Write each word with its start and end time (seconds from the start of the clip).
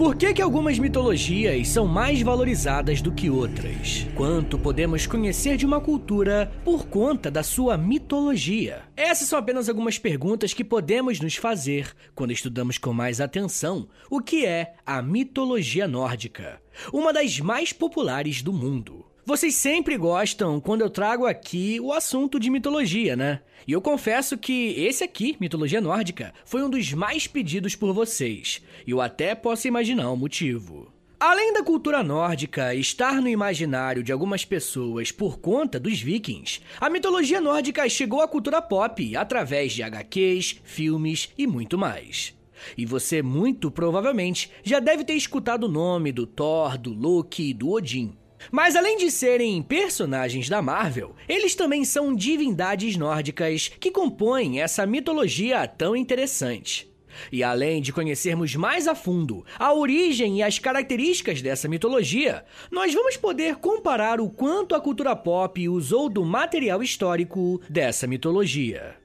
Por 0.00 0.16
que, 0.16 0.32
que 0.32 0.40
algumas 0.40 0.78
mitologias 0.78 1.68
são 1.68 1.86
mais 1.86 2.22
valorizadas 2.22 3.02
do 3.02 3.12
que 3.12 3.28
outras? 3.28 4.06
Quanto 4.14 4.58
podemos 4.58 5.06
conhecer 5.06 5.58
de 5.58 5.66
uma 5.66 5.78
cultura 5.78 6.50
por 6.64 6.86
conta 6.86 7.30
da 7.30 7.42
sua 7.42 7.76
mitologia? 7.76 8.80
Essas 8.96 9.28
são 9.28 9.38
apenas 9.38 9.68
algumas 9.68 9.98
perguntas 9.98 10.54
que 10.54 10.64
podemos 10.64 11.20
nos 11.20 11.36
fazer 11.36 11.94
quando 12.14 12.32
estudamos 12.32 12.78
com 12.78 12.94
mais 12.94 13.20
atenção 13.20 13.90
o 14.10 14.22
que 14.22 14.46
é 14.46 14.72
a 14.86 15.02
mitologia 15.02 15.86
nórdica, 15.86 16.62
uma 16.94 17.12
das 17.12 17.38
mais 17.38 17.70
populares 17.70 18.40
do 18.40 18.54
mundo. 18.54 19.04
Vocês 19.30 19.54
sempre 19.54 19.96
gostam 19.96 20.60
quando 20.60 20.80
eu 20.80 20.90
trago 20.90 21.24
aqui 21.24 21.78
o 21.80 21.92
assunto 21.92 22.36
de 22.40 22.50
mitologia, 22.50 23.14
né? 23.14 23.38
E 23.64 23.70
eu 23.70 23.80
confesso 23.80 24.36
que 24.36 24.74
esse 24.76 25.04
aqui, 25.04 25.36
mitologia 25.38 25.80
nórdica, 25.80 26.34
foi 26.44 26.64
um 26.64 26.68
dos 26.68 26.92
mais 26.92 27.28
pedidos 27.28 27.76
por 27.76 27.94
vocês. 27.94 28.60
E 28.84 28.90
eu 28.90 29.00
até 29.00 29.36
posso 29.36 29.68
imaginar 29.68 30.10
o 30.10 30.16
motivo. 30.16 30.92
Além 31.20 31.52
da 31.52 31.62
cultura 31.62 32.02
nórdica 32.02 32.74
estar 32.74 33.22
no 33.22 33.28
imaginário 33.28 34.02
de 34.02 34.10
algumas 34.10 34.44
pessoas 34.44 35.12
por 35.12 35.38
conta 35.38 35.78
dos 35.78 36.00
vikings, 36.00 36.60
a 36.80 36.90
mitologia 36.90 37.40
nórdica 37.40 37.88
chegou 37.88 38.22
à 38.22 38.26
cultura 38.26 38.60
pop 38.60 39.14
através 39.14 39.72
de 39.72 39.84
HQs, 39.84 40.60
filmes 40.64 41.28
e 41.38 41.46
muito 41.46 41.78
mais. 41.78 42.34
E 42.76 42.84
você 42.84 43.22
muito 43.22 43.70
provavelmente 43.70 44.50
já 44.64 44.80
deve 44.80 45.04
ter 45.04 45.14
escutado 45.14 45.64
o 45.64 45.70
nome 45.70 46.10
do 46.10 46.26
Thor, 46.26 46.76
do 46.76 46.92
Loki 46.92 47.50
e 47.50 47.54
do 47.54 47.70
Odin. 47.70 48.18
Mas 48.50 48.76
além 48.76 48.96
de 48.96 49.10
serem 49.10 49.62
personagens 49.62 50.48
da 50.48 50.62
Marvel, 50.62 51.14
eles 51.28 51.54
também 51.54 51.84
são 51.84 52.14
divindades 52.14 52.96
nórdicas 52.96 53.68
que 53.80 53.90
compõem 53.90 54.60
essa 54.60 54.86
mitologia 54.86 55.66
tão 55.66 55.94
interessante. 55.96 56.90
E 57.30 57.42
além 57.42 57.82
de 57.82 57.92
conhecermos 57.92 58.54
mais 58.54 58.86
a 58.86 58.94
fundo 58.94 59.44
a 59.58 59.72
origem 59.72 60.38
e 60.38 60.42
as 60.42 60.58
características 60.58 61.42
dessa 61.42 61.68
mitologia, 61.68 62.44
nós 62.70 62.94
vamos 62.94 63.16
poder 63.16 63.56
comparar 63.56 64.20
o 64.20 64.30
quanto 64.30 64.74
a 64.74 64.80
cultura 64.80 65.14
pop 65.16 65.68
usou 65.68 66.08
do 66.08 66.24
material 66.24 66.82
histórico 66.82 67.60
dessa 67.68 68.06
mitologia. 68.06 68.99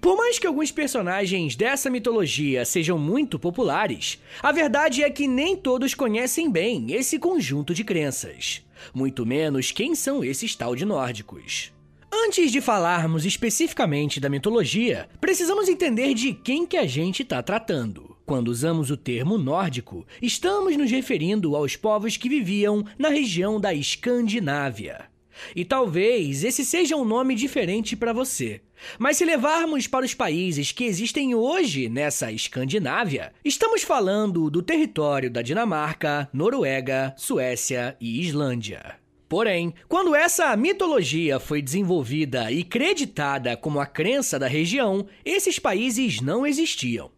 Por 0.00 0.16
mais 0.16 0.38
que 0.38 0.46
alguns 0.46 0.70
personagens 0.70 1.56
dessa 1.56 1.90
mitologia 1.90 2.64
sejam 2.64 2.98
muito 2.98 3.38
populares, 3.38 4.22
a 4.42 4.52
verdade 4.52 5.02
é 5.02 5.10
que 5.10 5.26
nem 5.26 5.56
todos 5.56 5.94
conhecem 5.94 6.50
bem 6.50 6.92
esse 6.92 7.18
conjunto 7.18 7.72
de 7.74 7.84
crenças 7.84 8.62
muito 8.94 9.26
menos 9.26 9.70
quem 9.70 9.94
são 9.94 10.22
esses 10.24 10.54
tal 10.54 10.74
de 10.74 10.84
nórdicos. 10.84 11.72
Antes 12.10 12.50
de 12.50 12.60
falarmos 12.60 13.26
especificamente 13.26 14.18
da 14.18 14.30
mitologia, 14.30 15.08
precisamos 15.20 15.68
entender 15.68 16.14
de 16.14 16.32
quem 16.32 16.66
que 16.66 16.76
a 16.76 16.86
gente 16.86 17.22
está 17.22 17.42
tratando. 17.42 18.16
Quando 18.24 18.48
usamos 18.48 18.90
o 18.90 18.96
termo 18.96 19.38
nórdico, 19.38 20.06
estamos 20.20 20.76
nos 20.76 20.90
referindo 20.90 21.54
aos 21.54 21.76
povos 21.76 22.16
que 22.16 22.28
viviam 22.28 22.84
na 22.98 23.08
região 23.08 23.60
da 23.60 23.72
Escandinávia. 23.72 25.06
E 25.54 25.64
talvez 25.64 26.44
esse 26.44 26.64
seja 26.64 26.96
um 26.96 27.04
nome 27.04 27.34
diferente 27.34 27.96
para 27.96 28.12
você. 28.12 28.60
Mas 28.98 29.16
se 29.16 29.24
levarmos 29.24 29.86
para 29.86 30.04
os 30.04 30.14
países 30.14 30.72
que 30.72 30.84
existem 30.84 31.34
hoje 31.34 31.88
nessa 31.88 32.32
Escandinávia, 32.32 33.32
estamos 33.44 33.82
falando 33.82 34.50
do 34.50 34.62
território 34.62 35.30
da 35.30 35.42
Dinamarca, 35.42 36.28
Noruega, 36.32 37.14
Suécia 37.16 37.96
e 38.00 38.20
Islândia. 38.20 38.96
Porém, 39.28 39.74
quando 39.86 40.14
essa 40.14 40.56
mitologia 40.56 41.38
foi 41.38 41.60
desenvolvida 41.60 42.50
e 42.50 42.64
creditada 42.64 43.56
como 43.56 43.78
a 43.78 43.84
crença 43.84 44.38
da 44.38 44.48
região, 44.48 45.06
esses 45.24 45.58
países 45.58 46.20
não 46.20 46.46
existiam. 46.46 47.10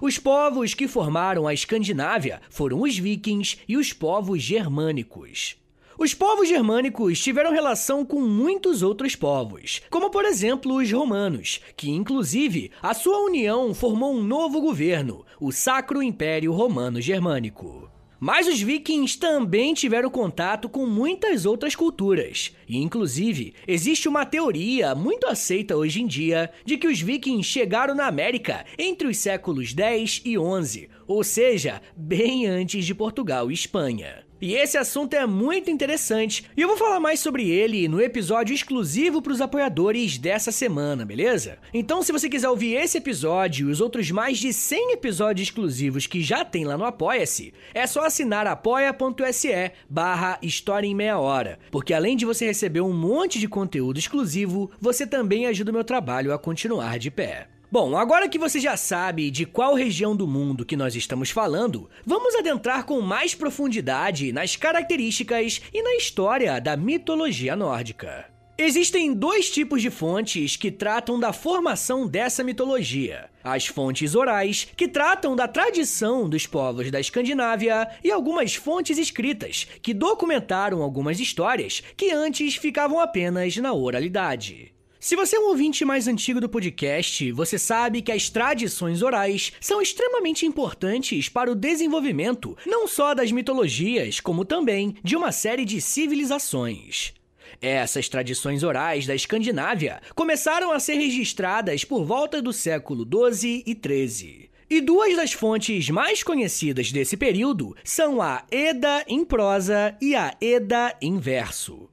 Os 0.00 0.18
povos 0.18 0.74
que 0.74 0.88
formaram 0.88 1.46
a 1.46 1.54
Escandinávia 1.54 2.40
foram 2.50 2.80
os 2.82 2.96
vikings 2.96 3.58
e 3.68 3.76
os 3.76 3.92
povos 3.92 4.42
germânicos. 4.42 5.56
Os 5.98 6.12
povos 6.12 6.46
germânicos 6.46 7.18
tiveram 7.18 7.52
relação 7.52 8.04
com 8.04 8.20
muitos 8.20 8.82
outros 8.82 9.16
povos, 9.16 9.80
como 9.88 10.10
por 10.10 10.26
exemplo 10.26 10.76
os 10.76 10.92
romanos, 10.92 11.60
que 11.74 11.90
inclusive 11.90 12.70
a 12.82 12.92
sua 12.92 13.18
união 13.20 13.72
formou 13.72 14.14
um 14.14 14.22
novo 14.22 14.60
governo, 14.60 15.24
o 15.40 15.50
Sacro 15.50 16.02
Império 16.02 16.52
Romano 16.52 17.00
Germânico. 17.00 17.90
Mas 18.20 18.46
os 18.46 18.60
vikings 18.60 19.18
também 19.18 19.72
tiveram 19.72 20.10
contato 20.10 20.68
com 20.68 20.86
muitas 20.86 21.46
outras 21.46 21.74
culturas. 21.74 22.54
E, 22.68 22.78
inclusive, 22.78 23.54
existe 23.66 24.08
uma 24.08 24.26
teoria 24.26 24.94
muito 24.94 25.26
aceita 25.26 25.76
hoje 25.76 26.02
em 26.02 26.06
dia 26.06 26.50
de 26.64 26.76
que 26.76 26.88
os 26.88 27.00
vikings 27.00 27.48
chegaram 27.48 27.94
na 27.94 28.06
América 28.06 28.64
entre 28.78 29.08
os 29.08 29.18
séculos 29.18 29.72
10 29.72 30.22
e 30.24 30.38
11, 30.38 30.88
ou 31.06 31.22
seja, 31.22 31.80
bem 31.94 32.46
antes 32.46 32.84
de 32.84 32.94
Portugal 32.94 33.50
e 33.50 33.54
Espanha. 33.54 34.25
E 34.40 34.54
esse 34.54 34.76
assunto 34.76 35.14
é 35.14 35.26
muito 35.26 35.70
interessante 35.70 36.44
e 36.54 36.60
eu 36.60 36.68
vou 36.68 36.76
falar 36.76 37.00
mais 37.00 37.20
sobre 37.20 37.48
ele 37.48 37.88
no 37.88 38.02
episódio 38.02 38.54
exclusivo 38.54 39.22
para 39.22 39.32
os 39.32 39.40
apoiadores 39.40 40.18
dessa 40.18 40.52
semana, 40.52 41.06
beleza? 41.06 41.58
Então, 41.72 42.02
se 42.02 42.12
você 42.12 42.28
quiser 42.28 42.48
ouvir 42.48 42.74
esse 42.74 42.98
episódio 42.98 43.68
e 43.68 43.72
os 43.72 43.80
outros 43.80 44.10
mais 44.10 44.38
de 44.38 44.52
100 44.52 44.92
episódios 44.92 45.48
exclusivos 45.48 46.06
que 46.06 46.22
já 46.22 46.44
tem 46.44 46.66
lá 46.66 46.76
no 46.76 46.84
Apoia-se, 46.84 47.54
é 47.72 47.86
só 47.86 48.04
assinar 48.04 48.46
apoia.se 48.46 49.72
barra 49.88 50.38
História 50.42 50.86
em 50.86 50.94
Meia 50.94 51.18
Hora, 51.18 51.58
porque 51.70 51.94
além 51.94 52.14
de 52.14 52.26
você 52.26 52.44
receber 52.44 52.82
um 52.82 52.92
monte 52.92 53.38
de 53.38 53.48
conteúdo 53.48 53.98
exclusivo, 53.98 54.70
você 54.78 55.06
também 55.06 55.46
ajuda 55.46 55.70
o 55.70 55.74
meu 55.74 55.84
trabalho 55.84 56.34
a 56.34 56.38
continuar 56.38 56.98
de 56.98 57.10
pé. 57.10 57.48
Bom, 57.70 57.96
agora 57.96 58.28
que 58.28 58.38
você 58.38 58.60
já 58.60 58.76
sabe 58.76 59.28
de 59.28 59.44
qual 59.44 59.74
região 59.74 60.14
do 60.14 60.26
mundo 60.26 60.64
que 60.64 60.76
nós 60.76 60.94
estamos 60.94 61.30
falando, 61.30 61.90
vamos 62.04 62.36
adentrar 62.36 62.84
com 62.84 63.00
mais 63.00 63.34
profundidade 63.34 64.32
nas 64.32 64.54
características 64.54 65.60
e 65.74 65.82
na 65.82 65.96
história 65.96 66.60
da 66.60 66.76
mitologia 66.76 67.56
nórdica. 67.56 68.26
Existem 68.56 69.12
dois 69.12 69.50
tipos 69.50 69.82
de 69.82 69.90
fontes 69.90 70.56
que 70.56 70.70
tratam 70.70 71.18
da 71.18 71.32
formação 71.32 72.06
dessa 72.06 72.44
mitologia: 72.44 73.28
as 73.42 73.66
fontes 73.66 74.14
orais, 74.14 74.68
que 74.76 74.86
tratam 74.86 75.34
da 75.34 75.48
tradição 75.48 76.28
dos 76.28 76.46
povos 76.46 76.90
da 76.90 77.00
Escandinávia, 77.00 77.90
e 78.02 78.12
algumas 78.12 78.54
fontes 78.54 78.96
escritas, 78.96 79.66
que 79.82 79.92
documentaram 79.92 80.82
algumas 80.82 81.18
histórias 81.18 81.82
que 81.96 82.12
antes 82.12 82.54
ficavam 82.54 83.00
apenas 83.00 83.56
na 83.56 83.74
oralidade. 83.74 84.75
Se 85.06 85.14
você 85.14 85.36
é 85.36 85.38
um 85.38 85.50
ouvinte 85.50 85.84
mais 85.84 86.08
antigo 86.08 86.40
do 86.40 86.48
podcast, 86.48 87.30
você 87.30 87.60
sabe 87.60 88.02
que 88.02 88.10
as 88.10 88.28
tradições 88.28 89.02
orais 89.02 89.52
são 89.60 89.80
extremamente 89.80 90.44
importantes 90.44 91.28
para 91.28 91.48
o 91.48 91.54
desenvolvimento 91.54 92.58
não 92.66 92.88
só 92.88 93.14
das 93.14 93.30
mitologias, 93.30 94.18
como 94.18 94.44
também 94.44 94.96
de 95.04 95.14
uma 95.14 95.30
série 95.30 95.64
de 95.64 95.80
civilizações. 95.80 97.14
Essas 97.62 98.08
tradições 98.08 98.64
orais 98.64 99.06
da 99.06 99.14
Escandinávia 99.14 100.02
começaram 100.12 100.72
a 100.72 100.80
ser 100.80 100.94
registradas 100.94 101.84
por 101.84 102.04
volta 102.04 102.42
do 102.42 102.52
século 102.52 103.04
12 103.04 103.62
e 103.64 103.74
13. 103.76 104.50
E 104.68 104.80
duas 104.80 105.14
das 105.14 105.32
fontes 105.32 105.88
mais 105.88 106.24
conhecidas 106.24 106.90
desse 106.90 107.16
período 107.16 107.76
são 107.84 108.20
a 108.20 108.42
Eda 108.50 109.04
em 109.06 109.24
prosa 109.24 109.96
e 110.02 110.16
a 110.16 110.34
Eda 110.40 110.96
em 111.00 111.16
verso. 111.20 111.88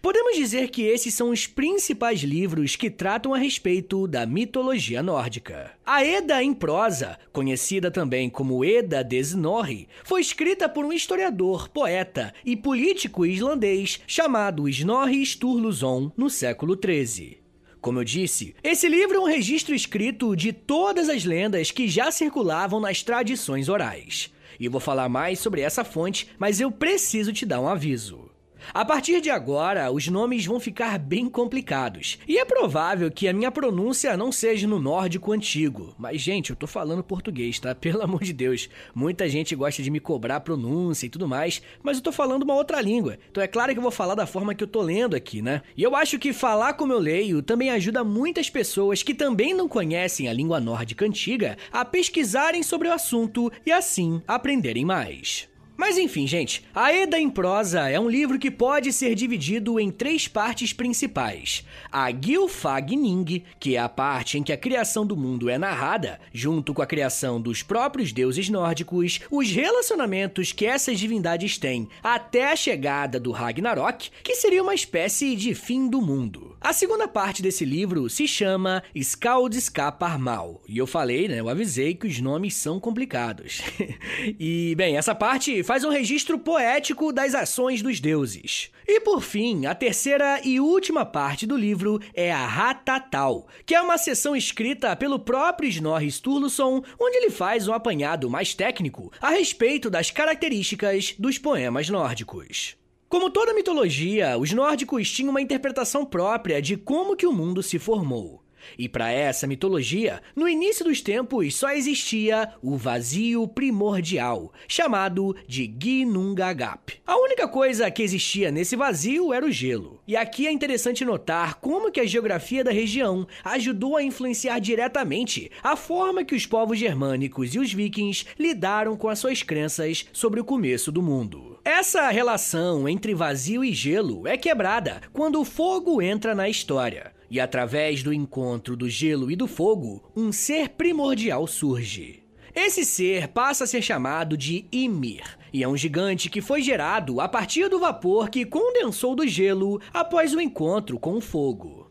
Podemos 0.00 0.36
dizer 0.36 0.70
que 0.70 0.82
esses 0.82 1.14
são 1.14 1.30
os 1.30 1.46
principais 1.46 2.20
livros 2.20 2.76
que 2.76 2.90
tratam 2.90 3.34
a 3.34 3.38
respeito 3.38 4.06
da 4.06 4.26
mitologia 4.26 5.02
nórdica. 5.02 5.72
A 5.84 6.04
Eda 6.04 6.42
em 6.42 6.54
prosa, 6.54 7.18
conhecida 7.32 7.90
também 7.90 8.30
como 8.30 8.64
Eda 8.64 9.02
de 9.02 9.18
Snorri, 9.18 9.88
foi 10.04 10.20
escrita 10.20 10.68
por 10.68 10.84
um 10.84 10.92
historiador, 10.92 11.68
poeta 11.68 12.32
e 12.44 12.56
político 12.56 13.26
islandês 13.26 14.00
chamado 14.06 14.68
Snorri 14.68 15.24
Sturluson 15.24 16.10
no 16.16 16.30
século 16.30 16.76
XIII. 16.76 17.38
Como 17.80 18.00
eu 18.00 18.04
disse, 18.04 18.54
esse 18.64 18.88
livro 18.88 19.16
é 19.16 19.20
um 19.20 19.26
registro 19.26 19.74
escrito 19.74 20.34
de 20.34 20.52
todas 20.52 21.08
as 21.08 21.24
lendas 21.24 21.70
que 21.70 21.86
já 21.86 22.10
circulavam 22.10 22.80
nas 22.80 23.02
tradições 23.02 23.68
orais. 23.68 24.32
E 24.58 24.68
vou 24.68 24.80
falar 24.80 25.08
mais 25.08 25.38
sobre 25.38 25.60
essa 25.60 25.84
fonte, 25.84 26.28
mas 26.38 26.60
eu 26.60 26.72
preciso 26.72 27.32
te 27.32 27.46
dar 27.46 27.60
um 27.60 27.68
aviso. 27.68 28.25
A 28.74 28.84
partir 28.84 29.20
de 29.20 29.30
agora, 29.30 29.90
os 29.90 30.08
nomes 30.08 30.44
vão 30.44 30.58
ficar 30.58 30.98
bem 30.98 31.28
complicados. 31.28 32.18
E 32.26 32.38
é 32.38 32.44
provável 32.44 33.10
que 33.10 33.28
a 33.28 33.32
minha 33.32 33.50
pronúncia 33.50 34.16
não 34.16 34.32
seja 34.32 34.66
no 34.66 34.78
nórdico 34.78 35.32
antigo. 35.32 35.94
Mas, 35.98 36.20
gente, 36.20 36.50
eu 36.50 36.56
tô 36.56 36.66
falando 36.66 37.02
português, 37.02 37.58
tá? 37.58 37.74
Pelo 37.86 38.02
amor 38.02 38.22
de 38.22 38.32
Deus. 38.32 38.68
Muita 38.94 39.28
gente 39.28 39.54
gosta 39.54 39.82
de 39.82 39.90
me 39.90 40.00
cobrar 40.00 40.40
pronúncia 40.40 41.06
e 41.06 41.08
tudo 41.08 41.28
mais, 41.28 41.62
mas 41.82 41.96
eu 41.96 42.02
tô 42.02 42.12
falando 42.12 42.42
uma 42.42 42.54
outra 42.54 42.80
língua. 42.80 43.18
Então 43.30 43.42
é 43.42 43.46
claro 43.46 43.72
que 43.72 43.78
eu 43.78 43.82
vou 43.82 43.90
falar 43.90 44.14
da 44.14 44.26
forma 44.26 44.54
que 44.54 44.64
eu 44.64 44.68
tô 44.68 44.82
lendo 44.82 45.16
aqui, 45.16 45.40
né? 45.40 45.62
E 45.76 45.82
eu 45.82 45.94
acho 45.94 46.18
que 46.18 46.32
falar 46.32 46.74
como 46.74 46.92
eu 46.92 46.98
leio 46.98 47.42
também 47.42 47.70
ajuda 47.70 48.04
muitas 48.04 48.50
pessoas 48.50 49.02
que 49.02 49.14
também 49.14 49.54
não 49.54 49.68
conhecem 49.68 50.28
a 50.28 50.32
língua 50.32 50.60
nórdica 50.60 51.04
antiga 51.04 51.56
a 51.72 51.84
pesquisarem 51.84 52.62
sobre 52.62 52.88
o 52.88 52.92
assunto 52.92 53.50
e 53.64 53.72
assim 53.72 54.22
aprenderem 54.26 54.84
mais. 54.84 55.48
Mas 55.76 55.98
enfim, 55.98 56.26
gente, 56.26 56.64
a 56.74 56.90
Eda 56.92 57.18
em 57.18 57.28
Prosa 57.28 57.88
é 57.88 58.00
um 58.00 58.08
livro 58.08 58.38
que 58.38 58.50
pode 58.50 58.92
ser 58.92 59.14
dividido 59.14 59.78
em 59.78 59.90
três 59.90 60.26
partes 60.26 60.72
principais. 60.72 61.64
A 61.92 62.10
Gilfagning, 62.10 63.42
que 63.60 63.76
é 63.76 63.78
a 63.78 63.88
parte 63.88 64.38
em 64.38 64.42
que 64.42 64.52
a 64.52 64.56
criação 64.56 65.06
do 65.06 65.16
mundo 65.16 65.50
é 65.50 65.58
narrada, 65.58 66.18
junto 66.32 66.72
com 66.72 66.80
a 66.80 66.86
criação 66.86 67.40
dos 67.40 67.62
próprios 67.62 68.10
deuses 68.12 68.48
nórdicos, 68.48 69.20
os 69.30 69.50
relacionamentos 69.50 70.50
que 70.50 70.64
essas 70.64 70.98
divindades 70.98 71.58
têm 71.58 71.88
até 72.02 72.50
a 72.50 72.56
chegada 72.56 73.20
do 73.20 73.30
Ragnarok, 73.30 74.10
que 74.22 74.34
seria 74.34 74.62
uma 74.62 74.74
espécie 74.74 75.36
de 75.36 75.54
fim 75.54 75.88
do 75.88 76.00
mundo. 76.00 76.56
A 76.60 76.72
segunda 76.72 77.06
parte 77.06 77.42
desse 77.42 77.64
livro 77.64 78.08
se 78.08 78.26
chama 78.26 78.82
Skaldskapar 78.94 80.18
Mal, 80.18 80.62
e 80.66 80.78
eu 80.78 80.86
falei, 80.86 81.28
né, 81.28 81.38
eu 81.38 81.48
avisei 81.48 81.94
que 81.94 82.06
os 82.06 82.18
nomes 82.18 82.54
são 82.54 82.80
complicados. 82.80 83.60
e, 84.40 84.74
bem, 84.76 84.96
essa 84.96 85.14
parte 85.14 85.62
faz 85.66 85.82
um 85.82 85.90
registro 85.90 86.38
poético 86.38 87.12
das 87.12 87.34
ações 87.34 87.82
dos 87.82 87.98
deuses. 87.98 88.70
E 88.86 89.00
por 89.00 89.20
fim, 89.20 89.66
a 89.66 89.74
terceira 89.74 90.40
e 90.44 90.60
última 90.60 91.04
parte 91.04 91.44
do 91.44 91.56
livro 91.56 92.00
é 92.14 92.32
a 92.32 92.46
Ratatal, 92.46 93.48
que 93.66 93.74
é 93.74 93.82
uma 93.82 93.98
sessão 93.98 94.36
escrita 94.36 94.94
pelo 94.94 95.18
próprio 95.18 95.68
Snorri 95.68 96.10
Sturluson, 96.10 96.84
onde 97.00 97.16
ele 97.16 97.30
faz 97.30 97.66
um 97.66 97.72
apanhado 97.72 98.30
mais 98.30 98.54
técnico 98.54 99.12
a 99.20 99.30
respeito 99.30 99.90
das 99.90 100.08
características 100.08 101.16
dos 101.18 101.36
poemas 101.36 101.88
nórdicos. 101.88 102.76
Como 103.08 103.28
toda 103.28 103.52
mitologia, 103.52 104.38
os 104.38 104.52
nórdicos 104.52 105.10
tinham 105.10 105.30
uma 105.30 105.40
interpretação 105.40 106.06
própria 106.06 106.62
de 106.62 106.76
como 106.76 107.16
que 107.16 107.26
o 107.26 107.32
mundo 107.32 107.60
se 107.60 107.76
formou. 107.76 108.45
E 108.78 108.88
para 108.88 109.10
essa 109.10 109.46
mitologia, 109.46 110.22
no 110.34 110.48
início 110.48 110.84
dos 110.84 111.00
tempos 111.00 111.54
só 111.54 111.70
existia 111.70 112.50
o 112.62 112.76
vazio 112.76 113.46
primordial, 113.48 114.52
chamado 114.68 115.34
de 115.46 115.72
Ginnungagap. 115.80 116.94
A 117.06 117.16
única 117.16 117.48
coisa 117.48 117.90
que 117.90 118.02
existia 118.02 118.50
nesse 118.50 118.76
vazio 118.76 119.32
era 119.32 119.44
o 119.44 119.50
gelo. 119.50 120.00
E 120.06 120.16
aqui 120.16 120.46
é 120.46 120.52
interessante 120.52 121.04
notar 121.04 121.56
como 121.56 121.90
que 121.90 122.00
a 122.00 122.06
geografia 122.06 122.62
da 122.62 122.70
região 122.70 123.26
ajudou 123.44 123.96
a 123.96 124.02
influenciar 124.02 124.58
diretamente 124.58 125.50
a 125.62 125.76
forma 125.76 126.24
que 126.24 126.34
os 126.34 126.46
povos 126.46 126.78
germânicos 126.78 127.54
e 127.54 127.58
os 127.58 127.72
vikings 127.72 128.26
lidaram 128.38 128.96
com 128.96 129.08
as 129.08 129.18
suas 129.18 129.42
crenças 129.42 130.06
sobre 130.12 130.40
o 130.40 130.44
começo 130.44 130.92
do 130.92 131.02
mundo. 131.02 131.58
Essa 131.64 132.08
relação 132.10 132.88
entre 132.88 133.14
vazio 133.14 133.64
e 133.64 133.72
gelo 133.72 134.26
é 134.26 134.36
quebrada 134.36 135.00
quando 135.12 135.40
o 135.40 135.44
fogo 135.44 136.00
entra 136.00 136.34
na 136.34 136.48
história. 136.48 137.15
E 137.30 137.40
através 137.40 138.02
do 138.02 138.12
encontro 138.12 138.76
do 138.76 138.88
gelo 138.88 139.30
e 139.30 139.36
do 139.36 139.46
fogo, 139.46 140.10
um 140.16 140.30
ser 140.30 140.70
primordial 140.70 141.46
surge. 141.46 142.22
Esse 142.54 142.84
ser 142.84 143.28
passa 143.28 143.64
a 143.64 143.66
ser 143.66 143.82
chamado 143.82 144.36
de 144.36 144.66
Ymir, 144.72 145.36
e 145.52 145.62
é 145.62 145.68
um 145.68 145.76
gigante 145.76 146.30
que 146.30 146.40
foi 146.40 146.62
gerado 146.62 147.20
a 147.20 147.28
partir 147.28 147.68
do 147.68 147.78
vapor 147.78 148.30
que 148.30 148.46
condensou 148.46 149.14
do 149.14 149.26
gelo 149.26 149.80
após 149.92 150.34
o 150.34 150.40
encontro 150.40 150.98
com 150.98 151.16
o 151.16 151.20
fogo. 151.20 151.90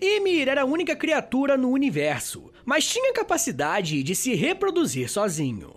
Ymir 0.00 0.48
era 0.48 0.62
a 0.62 0.64
única 0.64 0.94
criatura 0.94 1.56
no 1.56 1.70
universo, 1.70 2.50
mas 2.64 2.86
tinha 2.86 3.12
capacidade 3.12 4.02
de 4.02 4.14
se 4.14 4.34
reproduzir 4.34 5.08
sozinho. 5.08 5.72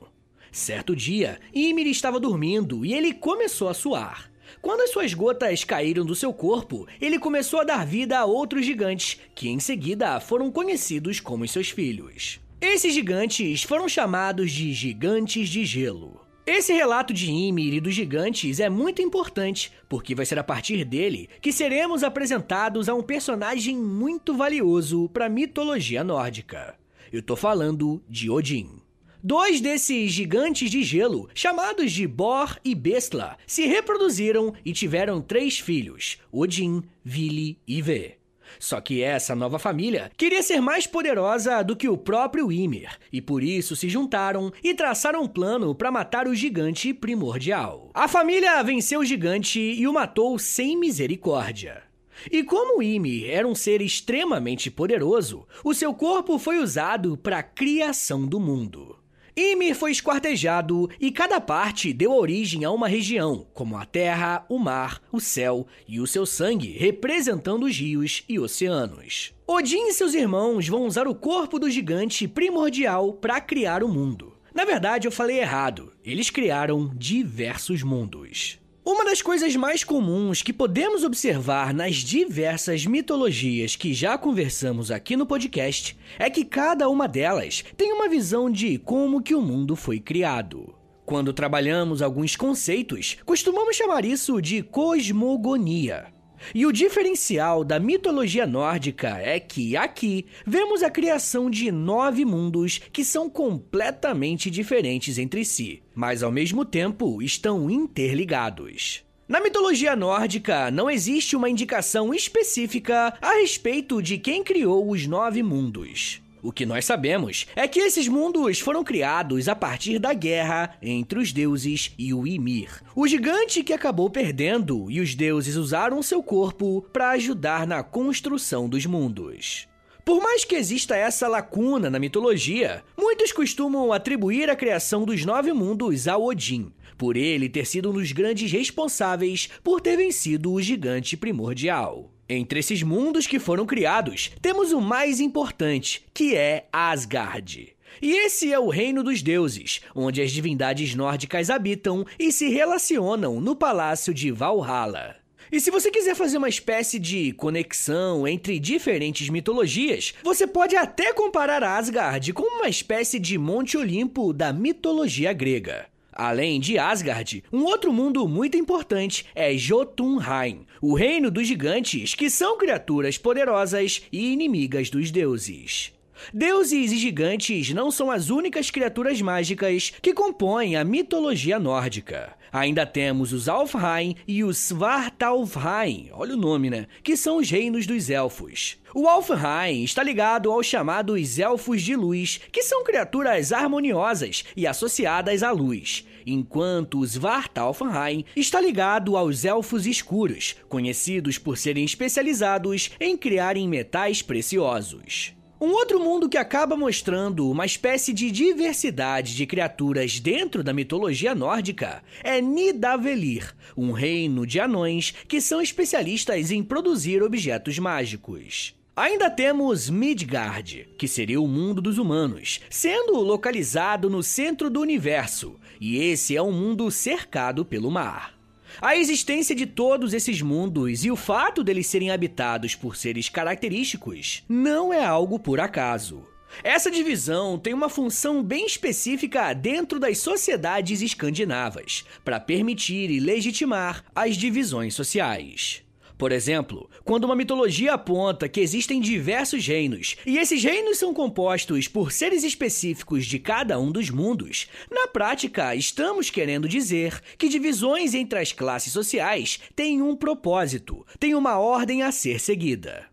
Certo 0.51 0.95
dia, 0.95 1.39
Ymir 1.55 1.87
estava 1.87 2.19
dormindo 2.19 2.85
e 2.85 2.93
ele 2.93 3.13
começou 3.13 3.69
a 3.69 3.73
suar. 3.73 4.30
Quando 4.61 4.81
as 4.81 4.91
suas 4.91 5.13
gotas 5.13 5.63
caíram 5.63 6.03
do 6.05 6.15
seu 6.15 6.33
corpo, 6.33 6.87
ele 6.99 7.19
começou 7.19 7.61
a 7.61 7.63
dar 7.63 7.85
vida 7.85 8.17
a 8.17 8.25
outros 8.25 8.65
gigantes, 8.65 9.19
que 9.35 9.49
em 9.49 9.59
seguida 9.59 10.19
foram 10.19 10.51
conhecidos 10.51 11.19
como 11.19 11.47
seus 11.47 11.69
filhos. 11.69 12.39
Esses 12.59 12.93
gigantes 12.93 13.63
foram 13.63 13.89
chamados 13.89 14.51
de 14.51 14.73
Gigantes 14.73 15.49
de 15.49 15.65
Gelo. 15.65 16.21
Esse 16.45 16.73
relato 16.73 17.13
de 17.13 17.31
Ymir 17.31 17.75
e 17.75 17.79
dos 17.79 17.93
gigantes 17.93 18.59
é 18.59 18.67
muito 18.69 19.01
importante, 19.01 19.71
porque 19.87 20.15
vai 20.15 20.25
ser 20.25 20.39
a 20.39 20.43
partir 20.43 20.83
dele 20.83 21.29
que 21.39 21.51
seremos 21.53 22.03
apresentados 22.03 22.89
a 22.89 22.95
um 22.95 23.03
personagem 23.03 23.77
muito 23.77 24.35
valioso 24.35 25.07
para 25.09 25.27
a 25.27 25.29
mitologia 25.29 26.03
nórdica. 26.03 26.75
Eu 27.13 27.21
tô 27.21 27.35
falando 27.35 28.03
de 28.09 28.29
Odin. 28.29 28.80
Dois 29.23 29.61
desses 29.61 30.11
gigantes 30.11 30.71
de 30.71 30.81
gelo, 30.81 31.29
chamados 31.35 31.91
de 31.91 32.07
Bor 32.07 32.57
e 32.65 32.73
Bestla, 32.73 33.37
se 33.45 33.67
reproduziram 33.67 34.51
e 34.65 34.73
tiveram 34.73 35.21
três 35.21 35.59
filhos: 35.59 36.17
Odin, 36.31 36.81
Vili 37.03 37.59
e 37.67 37.83
Ve. 37.83 38.15
Só 38.59 38.81
que 38.81 39.03
essa 39.03 39.35
nova 39.35 39.59
família 39.59 40.11
queria 40.17 40.41
ser 40.41 40.59
mais 40.59 40.87
poderosa 40.87 41.63
do 41.63 41.75
que 41.75 41.87
o 41.87 41.97
próprio 41.97 42.51
Ymir, 42.51 42.89
e 43.13 43.21
por 43.21 43.43
isso 43.43 43.75
se 43.75 43.87
juntaram 43.87 44.51
e 44.63 44.73
traçaram 44.73 45.21
um 45.21 45.27
plano 45.27 45.75
para 45.75 45.91
matar 45.91 46.27
o 46.27 46.33
gigante 46.33 46.91
primordial. 46.91 47.91
A 47.93 48.07
família 48.07 48.61
venceu 48.63 49.01
o 49.01 49.05
gigante 49.05 49.59
e 49.59 49.87
o 49.87 49.93
matou 49.93 50.37
sem 50.39 50.75
misericórdia. 50.75 51.83
E 52.31 52.43
como 52.43 52.81
Ymir 52.81 53.29
era 53.29 53.47
um 53.47 53.55
ser 53.55 53.81
extremamente 53.81 54.69
poderoso, 54.69 55.47
o 55.63 55.73
seu 55.73 55.93
corpo 55.93 56.37
foi 56.37 56.57
usado 56.57 57.17
para 57.17 57.37
a 57.37 57.43
criação 57.43 58.25
do 58.27 58.39
mundo. 58.39 59.00
Ymir 59.37 59.75
foi 59.75 59.91
esquartejado 59.91 60.89
e 60.99 61.11
cada 61.11 61.39
parte 61.39 61.93
deu 61.93 62.11
origem 62.13 62.65
a 62.65 62.71
uma 62.71 62.87
região, 62.87 63.47
como 63.53 63.77
a 63.77 63.85
terra, 63.85 64.45
o 64.49 64.59
mar, 64.59 65.01
o 65.11 65.19
céu 65.19 65.65
e 65.87 65.99
o 65.99 66.07
seu 66.07 66.25
sangue 66.25 66.77
representando 66.77 67.65
os 67.65 67.77
rios 67.77 68.23
e 68.27 68.39
oceanos. 68.39 69.33
Odin 69.47 69.87
e 69.87 69.93
seus 69.93 70.13
irmãos 70.13 70.67
vão 70.67 70.85
usar 70.85 71.07
o 71.07 71.15
corpo 71.15 71.59
do 71.59 71.69
gigante 71.69 72.27
primordial 72.27 73.13
para 73.13 73.41
criar 73.41 73.83
o 73.83 73.87
mundo. 73.87 74.33
Na 74.53 74.65
verdade, 74.65 75.07
eu 75.07 75.11
falei 75.11 75.39
errado. 75.39 75.93
Eles 76.03 76.29
criaram 76.29 76.91
diversos 76.95 77.83
mundos. 77.83 78.60
Uma 78.83 79.05
das 79.05 79.21
coisas 79.21 79.55
mais 79.55 79.83
comuns 79.83 80.41
que 80.41 80.51
podemos 80.51 81.03
observar 81.03 81.71
nas 81.71 81.97
diversas 81.97 82.83
mitologias 82.83 83.75
que 83.75 83.93
já 83.93 84.17
conversamos 84.17 84.89
aqui 84.89 85.15
no 85.15 85.23
podcast 85.23 85.95
é 86.17 86.31
que 86.31 86.43
cada 86.43 86.89
uma 86.89 87.07
delas 87.07 87.63
tem 87.77 87.93
uma 87.93 88.09
visão 88.09 88.49
de 88.49 88.79
como 88.79 89.21
que 89.21 89.35
o 89.35 89.41
mundo 89.41 89.75
foi 89.75 89.99
criado. 89.99 90.73
Quando 91.05 91.31
trabalhamos 91.31 92.01
alguns 92.01 92.35
conceitos, 92.35 93.17
costumamos 93.23 93.75
chamar 93.75 94.03
isso 94.03 94.41
de 94.41 94.63
cosmogonia. 94.63 96.07
E 96.53 96.65
o 96.65 96.71
diferencial 96.71 97.63
da 97.63 97.79
mitologia 97.79 98.45
nórdica 98.45 99.17
é 99.17 99.39
que 99.39 99.75
aqui 99.75 100.25
vemos 100.45 100.83
a 100.83 100.89
criação 100.89 101.49
de 101.49 101.71
nove 101.71 102.25
mundos 102.25 102.79
que 102.91 103.03
são 103.03 103.29
completamente 103.29 104.49
diferentes 104.49 105.17
entre 105.17 105.43
si, 105.45 105.81
mas 105.93 106.23
ao 106.23 106.31
mesmo 106.31 106.65
tempo 106.65 107.21
estão 107.21 107.69
interligados. 107.69 109.03
Na 109.31 109.39
mitologia 109.39 109.95
nórdica, 109.95 110.69
não 110.69 110.89
existe 110.89 111.37
uma 111.37 111.49
indicação 111.49 112.13
específica 112.13 113.13
a 113.21 113.33
respeito 113.35 114.01
de 114.01 114.17
quem 114.17 114.43
criou 114.43 114.89
os 114.89 115.07
nove 115.07 115.41
mundos. 115.41 116.20
O 116.43 116.51
que 116.51 116.65
nós 116.65 116.85
sabemos 116.85 117.45
é 117.55 117.67
que 117.67 117.79
esses 117.79 118.07
mundos 118.07 118.59
foram 118.59 118.83
criados 118.83 119.47
a 119.47 119.55
partir 119.55 119.99
da 119.99 120.13
guerra 120.13 120.75
entre 120.81 121.19
os 121.19 121.31
deuses 121.31 121.93
e 121.97 122.13
o 122.13 122.25
Ymir, 122.25 122.81
o 122.95 123.07
gigante 123.07 123.63
que 123.63 123.73
acabou 123.73 124.09
perdendo 124.09 124.89
e 124.89 124.99
os 124.99 125.13
deuses 125.13 125.55
usaram 125.55 126.01
seu 126.01 126.23
corpo 126.23 126.81
para 126.91 127.11
ajudar 127.11 127.67
na 127.67 127.83
construção 127.83 128.67
dos 128.67 128.85
mundos. 128.87 129.67
Por 130.03 130.19
mais 130.19 130.43
que 130.43 130.55
exista 130.55 130.95
essa 130.95 131.27
lacuna 131.27 131.89
na 131.89 131.99
mitologia, 131.99 132.83
muitos 132.97 133.31
costumam 133.31 133.93
atribuir 133.93 134.49
a 134.49 134.55
criação 134.55 135.05
dos 135.05 135.23
nove 135.23 135.53
mundos 135.53 136.07
a 136.07 136.17
Odin, 136.17 136.71
por 136.97 137.15
ele 137.15 137.47
ter 137.47 137.65
sido 137.65 137.91
um 137.91 137.93
dos 137.93 138.11
grandes 138.11 138.51
responsáveis 138.51 139.47
por 139.63 139.79
ter 139.79 139.97
vencido 139.97 140.51
o 140.51 140.61
gigante 140.61 141.15
primordial. 141.15 142.11
Entre 142.33 142.61
esses 142.61 142.81
mundos 142.81 143.27
que 143.27 143.39
foram 143.39 143.65
criados, 143.65 144.31
temos 144.41 144.71
o 144.71 144.79
mais 144.79 145.19
importante, 145.19 146.05
que 146.13 146.33
é 146.33 146.65
Asgard. 146.71 147.75
E 148.01 148.11
esse 148.19 148.53
é 148.53 148.57
o 148.57 148.69
reino 148.69 149.03
dos 149.03 149.21
deuses, 149.21 149.81
onde 149.93 150.21
as 150.21 150.31
divindades 150.31 150.95
nórdicas 150.95 151.49
habitam 151.49 152.05
e 152.17 152.31
se 152.31 152.47
relacionam 152.47 153.41
no 153.41 153.53
palácio 153.53 154.13
de 154.13 154.31
Valhalla. 154.31 155.17
E 155.51 155.59
se 155.59 155.69
você 155.69 155.91
quiser 155.91 156.15
fazer 156.15 156.37
uma 156.37 156.47
espécie 156.47 156.97
de 156.97 157.33
conexão 157.33 158.25
entre 158.25 158.57
diferentes 158.59 159.27
mitologias, 159.27 160.13
você 160.23 160.47
pode 160.47 160.77
até 160.77 161.11
comparar 161.11 161.61
Asgard 161.61 162.31
com 162.31 162.43
uma 162.43 162.69
espécie 162.69 163.19
de 163.19 163.37
Monte 163.37 163.75
Olimpo 163.75 164.31
da 164.31 164.53
mitologia 164.53 165.33
grega. 165.33 165.90
Além 166.11 166.59
de 166.59 166.77
Asgard, 166.77 167.43
um 167.51 167.63
outro 167.63 167.93
mundo 167.93 168.27
muito 168.27 168.57
importante 168.57 169.25
é 169.33 169.55
Jotunheim, 169.55 170.65
o 170.81 170.93
reino 170.93 171.31
dos 171.31 171.47
gigantes, 171.47 172.13
que 172.13 172.29
são 172.29 172.57
criaturas 172.57 173.17
poderosas 173.17 174.01
e 174.11 174.31
inimigas 174.33 174.89
dos 174.89 175.09
deuses. 175.09 175.93
Deuses 176.33 176.91
e 176.91 176.97
gigantes 176.97 177.73
não 177.73 177.91
são 177.91 178.11
as 178.11 178.29
únicas 178.29 178.69
criaturas 178.69 179.21
mágicas 179.21 179.93
que 180.01 180.13
compõem 180.13 180.75
a 180.75 180.83
mitologia 180.83 181.59
nórdica. 181.59 182.35
Ainda 182.51 182.85
temos 182.85 183.31
os 183.31 183.47
Alfheim 183.47 184.15
e 184.27 184.43
os 184.43 184.57
Svartalfheim, 184.57 186.09
olha 186.11 186.33
o 186.33 186.37
nome, 186.37 186.69
né? 186.69 186.85
Que 187.01 187.15
são 187.15 187.37
os 187.37 187.49
reinos 187.49 187.87
dos 187.87 188.09
elfos. 188.09 188.77
O 188.93 189.07
Alfheim 189.07 189.83
está 189.83 190.03
ligado 190.03 190.51
aos 190.51 190.65
chamados 190.65 191.39
Elfos 191.39 191.81
de 191.81 191.95
Luz, 191.95 192.41
que 192.51 192.61
são 192.61 192.83
criaturas 192.83 193.53
harmoniosas 193.53 194.43
e 194.55 194.67
associadas 194.67 195.43
à 195.43 195.51
luz, 195.51 196.05
enquanto 196.25 196.99
o 196.99 197.05
Svartalfheim 197.05 198.25
está 198.35 198.59
ligado 198.59 199.15
aos 199.15 199.45
Elfos 199.45 199.87
Escuros, 199.87 200.57
conhecidos 200.67 201.37
por 201.37 201.57
serem 201.57 201.85
especializados 201.85 202.91
em 202.99 203.15
criarem 203.15 203.65
metais 203.65 204.21
preciosos. 204.21 205.33
Um 205.63 205.73
outro 205.73 205.99
mundo 205.99 206.27
que 206.27 206.39
acaba 206.39 206.75
mostrando 206.75 207.47
uma 207.47 207.67
espécie 207.67 208.11
de 208.13 208.31
diversidade 208.31 209.35
de 209.35 209.45
criaturas 209.45 210.19
dentro 210.19 210.63
da 210.63 210.73
mitologia 210.73 211.35
nórdica 211.35 212.01
é 212.23 212.41
Nidavellir, 212.41 213.53
um 213.77 213.91
reino 213.91 214.47
de 214.47 214.59
anões 214.59 215.13
que 215.27 215.39
são 215.39 215.61
especialistas 215.61 216.49
em 216.49 216.63
produzir 216.63 217.21
objetos 217.21 217.77
mágicos. 217.77 218.75
Ainda 218.95 219.29
temos 219.29 219.87
Midgard, 219.87 220.89
que 220.97 221.07
seria 221.07 221.39
o 221.39 221.47
mundo 221.47 221.79
dos 221.79 221.99
humanos, 221.99 222.59
sendo 222.67 223.21
localizado 223.21 224.09
no 224.09 224.23
centro 224.23 224.67
do 224.67 224.81
universo, 224.81 225.59
e 225.79 225.97
esse 225.99 226.35
é 226.35 226.41
um 226.41 226.51
mundo 226.51 226.89
cercado 226.89 227.63
pelo 227.63 227.91
mar. 227.91 228.40
A 228.79 228.95
existência 228.95 229.55
de 229.55 229.65
todos 229.65 230.13
esses 230.13 230.41
mundos 230.41 231.03
e 231.03 231.11
o 231.11 231.15
fato 231.15 231.63
deles 231.63 231.87
serem 231.87 232.11
habitados 232.11 232.75
por 232.75 232.95
seres 232.95 233.27
característicos 233.27 234.43
não 234.47 234.93
é 234.93 235.03
algo 235.03 235.39
por 235.39 235.59
acaso. 235.59 236.23
Essa 236.63 236.91
divisão 236.91 237.57
tem 237.57 237.73
uma 237.73 237.89
função 237.89 238.43
bem 238.43 238.65
específica 238.65 239.53
dentro 239.53 239.99
das 239.99 240.17
sociedades 240.17 241.01
escandinavas, 241.01 242.05
para 242.23 242.39
permitir 242.39 243.09
e 243.09 243.19
legitimar 243.19 244.03
as 244.13 244.35
divisões 244.35 244.93
sociais. 244.93 245.83
Por 246.21 246.31
exemplo, 246.31 246.87
quando 247.03 247.23
uma 247.23 247.35
mitologia 247.35 247.95
aponta 247.95 248.47
que 248.47 248.59
existem 248.59 249.01
diversos 249.01 249.65
reinos 249.65 250.15
e 250.23 250.37
esses 250.37 250.63
reinos 250.63 250.99
são 250.99 251.15
compostos 251.15 251.87
por 251.87 252.11
seres 252.11 252.43
específicos 252.43 253.25
de 253.25 253.39
cada 253.39 253.79
um 253.79 253.91
dos 253.91 254.11
mundos, 254.11 254.69
na 254.91 255.07
prática 255.07 255.73
estamos 255.73 256.29
querendo 256.29 256.69
dizer 256.69 257.19
que 257.39 257.49
divisões 257.49 258.13
entre 258.13 258.37
as 258.37 258.51
classes 258.51 258.93
sociais 258.93 259.59
têm 259.75 260.03
um 260.03 260.15
propósito, 260.15 261.03
têm 261.19 261.33
uma 261.33 261.57
ordem 261.57 262.03
a 262.03 262.11
ser 262.11 262.39
seguida. 262.39 263.07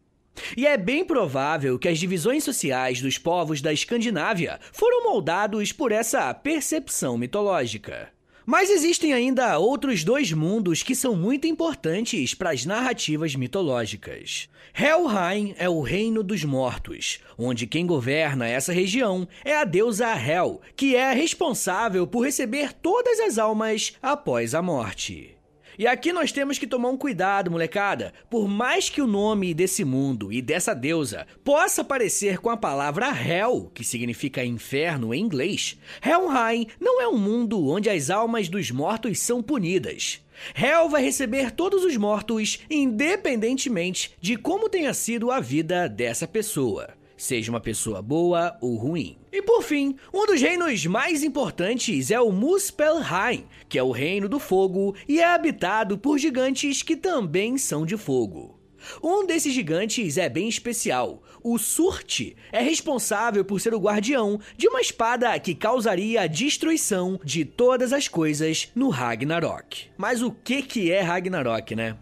E 0.55 0.67
é 0.67 0.77
bem 0.77 1.03
provável 1.03 1.79
que 1.79 1.89
as 1.89 1.99
divisões 1.99 2.45
sociais 2.45 3.01
dos 3.01 3.17
povos 3.17 3.63
da 3.63 3.73
Escandinávia 3.73 4.61
foram 4.71 5.05
moldados 5.05 5.73
por 5.73 5.93
essa 5.93 6.35
percepção 6.35 7.17
mitológica. 7.17 8.18
Mas 8.51 8.71
existem 8.71 9.13
ainda 9.13 9.59
outros 9.59 10.03
dois 10.03 10.33
mundos 10.33 10.83
que 10.83 10.95
são 10.95 11.15
muito 11.15 11.47
importantes 11.47 12.33
para 12.33 12.49
as 12.49 12.65
narrativas 12.65 13.35
mitológicas. 13.35 14.49
Helheim 14.75 15.55
é 15.59 15.69
o 15.69 15.83
reino 15.83 16.23
dos 16.23 16.45
mortos, 16.45 17.21
onde 17.37 17.67
quem 17.67 17.87
governa 17.87 18.49
essa 18.49 18.73
região 18.73 19.29
é 19.45 19.55
a 19.55 19.65
deusa 19.65 20.15
Hel, 20.19 20.63
que 20.75 20.97
é 20.97 21.13
responsável 21.13 22.07
por 22.07 22.25
receber 22.25 22.73
todas 22.73 23.21
as 23.21 23.37
almas 23.37 23.93
após 24.01 24.55
a 24.55 24.63
morte. 24.63 25.38
E 25.79 25.87
aqui 25.87 26.13
nós 26.13 26.33
temos 26.33 26.59
que 26.59 26.67
tomar 26.67 26.89
um 26.89 26.97
cuidado, 26.97 27.53
molecada. 27.53 28.13
Por 28.29 28.49
mais 28.49 28.91
que 28.91 29.01
o 29.01 29.07
nome 29.07 29.55
desse 29.55 29.85
mundo 29.85 30.33
e 30.33 30.43
dessa 30.43 30.75
deusa 30.75 31.25
possa 31.45 31.85
parecer 31.85 32.39
com 32.39 32.51
a 32.51 32.57
palavra 32.57 33.07
Hell, 33.07 33.71
que 33.73 33.85
significa 33.85 34.45
inferno 34.45 35.15
em 35.15 35.23
inglês, 35.23 35.79
Helheim 36.05 36.67
não 36.81 37.01
é 37.01 37.07
um 37.07 37.17
mundo 37.17 37.65
onde 37.69 37.89
as 37.89 38.11
almas 38.11 38.49
dos 38.49 38.73
mortos 38.73 39.21
são 39.21 39.41
punidas. 39.41 40.21
Hell 40.53 40.89
vai 40.89 41.01
receber 41.01 41.53
todos 41.53 41.85
os 41.85 41.97
mortos, 41.97 42.59
independentemente 42.69 44.11
de 44.21 44.35
como 44.35 44.69
tenha 44.69 44.93
sido 44.93 45.31
a 45.31 45.39
vida 45.39 45.89
dessa 45.89 46.27
pessoa 46.27 46.98
seja 47.19 47.51
uma 47.51 47.61
pessoa 47.61 48.01
boa 48.01 48.57
ou 48.63 48.77
ruim. 48.77 49.19
E 49.31 49.43
por 49.43 49.63
fim, 49.63 49.97
um 50.15 50.25
dos 50.25 50.41
reinos 50.41 50.87
mais 50.87 51.23
importantes 51.23 52.11
é 52.11 52.19
o 52.19 52.33
Muspelheim, 52.33 53.45
que 53.69 53.79
é 53.79 53.83
o 53.83 53.91
reino 53.91 54.29
do 54.29 54.39
fogo 54.39 54.95
e 55.07 55.21
é 55.21 55.35
habitado 55.35 55.99
por 55.99 56.17
gigantes 56.17 56.83
que 56.83 56.97
também 56.97 57.59
são 57.59 57.85
de 57.85 57.97
fogo. 57.97 58.59
Um 59.03 59.27
desses 59.27 59.53
gigantes 59.53 60.17
é 60.17 60.29
bem 60.29 60.49
especial. 60.49 61.23
O 61.43 61.59
Surte 61.59 62.37
é 62.53 62.61
responsável 62.61 63.45
por 63.45 63.61
ser 63.61 63.75
o 63.75 63.81
guardião 63.81 64.41
de 64.57 64.69
uma 64.69 64.81
espada 64.81 65.39
que 65.39 65.55
causaria 65.55 66.23
a 66.23 66.27
destruição 66.27 67.21
de 67.25 67.45
todas 67.45 67.93
as 67.93 68.09
coisas 68.09 68.71
no 68.75 68.89
Ragnarok. 68.89 69.91
Mas 69.97 70.23
o 70.23 70.31
que 70.31 70.63
que 70.63 70.91
é 70.91 71.01
Ragnarok, 71.01 71.75
né? 71.75 71.97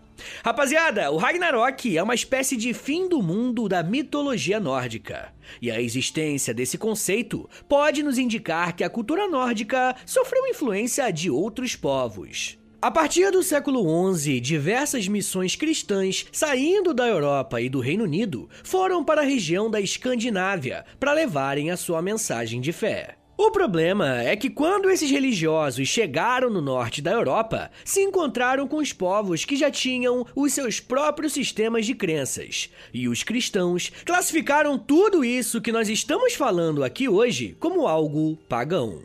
Rapaziada, 0.45 1.11
o 1.11 1.17
Ragnarok 1.17 1.97
é 1.97 2.03
uma 2.03 2.15
espécie 2.15 2.57
de 2.57 2.73
fim 2.73 3.09
do 3.09 3.23
mundo 3.23 3.69
da 3.69 3.83
mitologia 3.83 4.59
nórdica. 4.59 5.33
E 5.61 5.71
a 5.71 5.81
existência 5.81 6.53
desse 6.53 6.79
conceito 6.79 7.49
pode 7.69 8.03
nos 8.03 8.19
indicar 8.19 8.75
que 8.75 8.85
a 8.85 8.91
cultura 8.91 9.29
nórdica 9.29 9.95
sofreu 10.05 10.47
influência 10.47 11.11
de 11.13 11.31
outros 11.31 11.77
povos. 11.77 12.59
A 12.81 12.91
partir 12.91 13.31
do 13.33 13.43
século 13.43 14.15
XI, 14.15 14.39
diversas 14.39 15.09
missões 15.09 15.57
cristãs 15.57 16.27
saindo 16.31 16.93
da 16.93 17.07
Europa 17.07 17.61
e 17.61 17.69
do 17.69 17.81
Reino 17.81 18.05
Unido 18.05 18.49
foram 18.63 19.03
para 19.03 19.23
a 19.23 19.25
região 19.25 19.71
da 19.71 19.81
Escandinávia 19.81 20.85
para 21.01 21.13
levarem 21.13 21.71
a 21.71 21.77
sua 21.77 22.03
mensagem 22.03 22.61
de 22.61 22.73
fé. 22.73 23.17
O 23.39 23.51
problema 23.51 24.23
é 24.23 24.35
que 24.35 24.49
quando 24.49 24.89
esses 24.89 25.11
religiosos 25.11 25.87
chegaram 25.89 26.49
no 26.49 26.63
norte 26.63 27.03
da 27.03 27.13
Europa, 27.13 27.71
se 27.85 28.01
encontraram 28.01 28.67
com 28.67 28.79
os 28.79 28.95
povos 28.95 29.45
que 29.45 29.57
já 29.57 29.71
tinham 29.71 30.25
os 30.35 30.55
seus 30.55 30.81
próprios 30.81 31.35
sistemas 31.35 31.85
de 31.85 31.95
crenças. 31.95 32.71
E 32.95 33.07
os 33.09 33.23
cristãos 33.23 33.93
classificaram 34.07 34.79
tudo 34.79 35.23
isso 35.23 35.61
que 35.61 35.71
nós 35.71 35.91
estamos 35.91 36.33
falando 36.33 36.83
aqui 36.83 37.11
hoje 37.11 37.55
como 37.61 37.87
algo 37.87 38.39
pagão. 38.49 39.03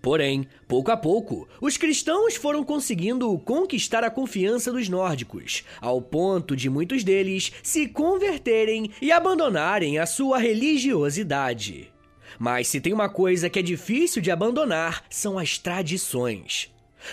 Porém, 0.00 0.46
pouco 0.68 0.92
a 0.92 0.96
pouco, 0.96 1.48
os 1.60 1.76
cristãos 1.76 2.36
foram 2.36 2.62
conseguindo 2.62 3.36
conquistar 3.40 4.04
a 4.04 4.10
confiança 4.10 4.70
dos 4.70 4.88
nórdicos, 4.88 5.64
ao 5.80 6.00
ponto 6.00 6.54
de 6.54 6.70
muitos 6.70 7.02
deles 7.02 7.50
se 7.64 7.88
converterem 7.88 8.92
e 9.02 9.10
abandonarem 9.10 9.98
a 9.98 10.06
sua 10.06 10.38
religiosidade. 10.38 11.95
Mas 12.38 12.68
se 12.68 12.80
tem 12.80 12.92
uma 12.92 13.08
coisa 13.08 13.48
que 13.48 13.58
é 13.58 13.62
difícil 13.62 14.22
de 14.22 14.30
abandonar, 14.30 15.04
são 15.10 15.38
as 15.38 15.58
tradições. 15.58 16.70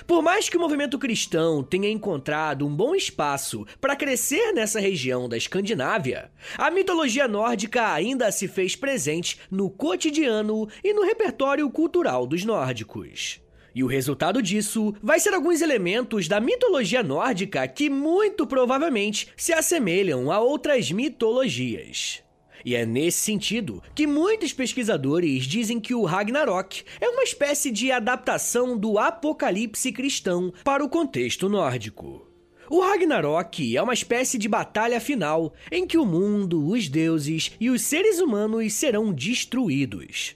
Por 0.08 0.22
mais 0.22 0.50
que 0.50 0.58
o 0.58 0.60
movimento 0.60 0.98
cristão 0.98 1.64
tenha 1.64 1.90
encontrado 1.90 2.66
um 2.66 2.76
bom 2.76 2.96
espaço 2.96 3.66
para 3.80 3.96
crescer 3.96 4.52
nessa 4.54 4.80
região 4.80 5.30
da 5.30 5.38
Escandinávia, 5.38 6.32
a 6.58 6.72
mitologia 6.72 7.28
nórdica 7.28 7.92
ainda 7.92 8.32
se 8.32 8.48
fez 8.48 8.76
presente 8.76 9.40
no 9.52 9.70
cotidiano 9.70 10.68
e 10.84 10.94
no 10.94 11.04
repertório 11.04 11.70
cultural 11.70 12.26
dos 12.26 12.44
nórdicos. 12.44 13.42
E 13.76 13.84
o 13.84 13.88
resultado 13.88 14.42
disso 14.42 14.94
vai 15.02 15.20
ser 15.20 15.34
alguns 15.34 15.62
elementos 15.62 16.28
da 16.28 16.40
mitologia 16.40 17.02
nórdica 17.02 17.68
que 17.68 17.90
muito 17.90 18.46
provavelmente 18.46 19.30
se 19.36 19.52
assemelham 19.52 20.32
a 20.32 20.40
outras 20.40 20.92
mitologias. 20.92 22.22
E 22.66 22.76
é 22.76 22.86
nesse 22.86 23.20
sentido 23.20 23.82
que 23.94 24.08
muitos 24.08 24.54
pesquisadores 24.54 25.44
dizem 25.44 25.80
que 25.80 25.94
o 25.94 26.04
Ragnarok 26.04 26.84
é 27.00 27.10
uma 27.10 27.24
espécie 27.24 27.72
de 27.72 27.92
adaptação 27.92 28.78
do 28.78 28.98
apocalipse 28.98 29.92
cristão 29.92 30.54
para 30.64 30.84
o 30.84 30.90
contexto 30.90 31.50
nórdico. 31.50 32.28
O 32.70 32.80
Ragnarok 32.80 33.76
é 33.76 33.82
uma 33.82 33.94
espécie 33.94 34.38
de 34.38 34.48
batalha 34.48 35.00
final 35.00 35.54
em 35.72 35.86
que 35.86 35.98
o 35.98 36.06
mundo, 36.06 36.68
os 36.68 36.88
deuses 36.88 37.52
e 37.60 37.70
os 37.70 37.82
seres 37.82 38.20
humanos 38.20 38.74
serão 38.74 39.12
destruídos. 39.12 40.36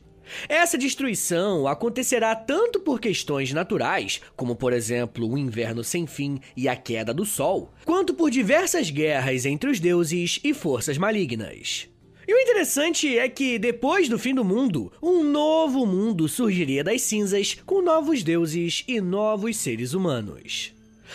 Essa 0.49 0.77
destruição 0.77 1.67
acontecerá 1.67 2.35
tanto 2.35 2.79
por 2.81 2.99
questões 2.99 3.53
naturais, 3.53 4.21
como 4.35 4.55
por 4.55 4.73
exemplo 4.73 5.27
o 5.27 5.37
inverno 5.37 5.83
sem 5.83 6.05
fim 6.05 6.39
e 6.55 6.67
a 6.67 6.75
queda 6.75 7.13
do 7.13 7.25
sol, 7.25 7.71
quanto 7.85 8.13
por 8.13 8.29
diversas 8.29 8.89
guerras 8.89 9.45
entre 9.45 9.69
os 9.69 9.79
deuses 9.79 10.39
e 10.43 10.53
forças 10.53 10.97
malignas. 10.97 11.87
E 12.27 12.33
o 12.33 12.37
interessante 12.37 13.17
é 13.17 13.29
que, 13.29 13.57
depois 13.57 14.09
do 14.09 14.19
fim 14.19 14.35
do 14.35 14.43
mundo, 14.43 14.91
um 15.01 15.23
novo 15.23 15.85
mundo 15.85 16.27
surgiria 16.27 16.83
das 16.83 17.01
cinzas 17.03 17.57
com 17.65 17.81
novos 17.81 18.21
deuses 18.21 18.83
e 18.85 18.99
novos 18.99 19.55
seres 19.55 19.93
humanos. 19.93 20.73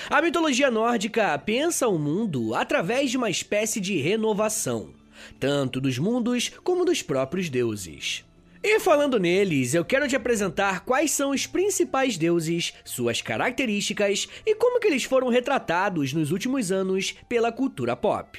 A 0.09 0.23
mitologia 0.23 0.71
nórdica 0.71 1.38
pensa 1.38 1.87
o 1.87 1.99
mundo 1.99 2.54
através 2.54 3.11
de 3.11 3.19
uma 3.19 3.28
espécie 3.28 3.78
de 3.78 3.99
renovação, 3.99 4.95
tanto 5.38 5.83
dos 5.83 5.99
mundos 5.99 6.50
como 6.64 6.83
dos 6.83 7.02
próprios 7.02 7.50
deuses. 7.50 8.25
E 8.62 8.81
falando 8.81 9.19
neles, 9.19 9.75
eu 9.75 9.85
quero 9.85 10.09
te 10.09 10.16
apresentar 10.16 10.81
quais 10.81 11.11
são 11.11 11.33
os 11.33 11.47
principais 11.47 12.16
deuses, 12.16 12.73
suas 12.87 13.21
características 13.21 14.28
e 14.47 14.54
como 14.54 14.81
que 14.81 14.87
eles 14.87 15.04
foram 15.04 15.28
retratados 15.28 16.14
nos 16.14 16.31
últimos 16.31 16.73
anos 16.73 17.14
pela 17.28 17.52
cultura 17.52 17.95
pop. 17.95 18.38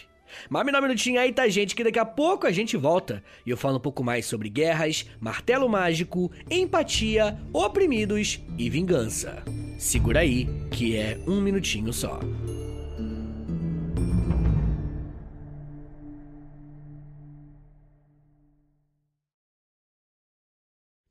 Mas 0.50 0.66
me 0.66 0.72
dá 0.72 0.80
um 0.80 0.84
minutinho 0.84 1.20
aí, 1.20 1.32
tá, 1.32 1.48
gente? 1.48 1.75
Que 1.75 1.84
daqui 1.84 2.00
a 2.00 2.06
pouco 2.06 2.48
a 2.48 2.52
gente 2.52 2.78
volta 2.78 3.24
e 3.46 3.50
eu 3.50 3.58
falo 3.58 3.78
um 3.78 3.82
pouco 3.82 4.04
mais 4.04 4.25
sobre 4.25 4.50
guerras, 4.50 5.06
martelo 5.20 5.68
mágico, 5.70 6.32
empatia, 6.50 7.38
oprimidos 7.52 8.40
e 8.58 8.70
vingança. 8.70 9.44
Segura 9.78 10.22
aí, 10.22 10.48
que 10.72 10.96
é 10.96 11.20
um 11.28 11.42
minutinho 11.42 11.92
só. 11.92 12.20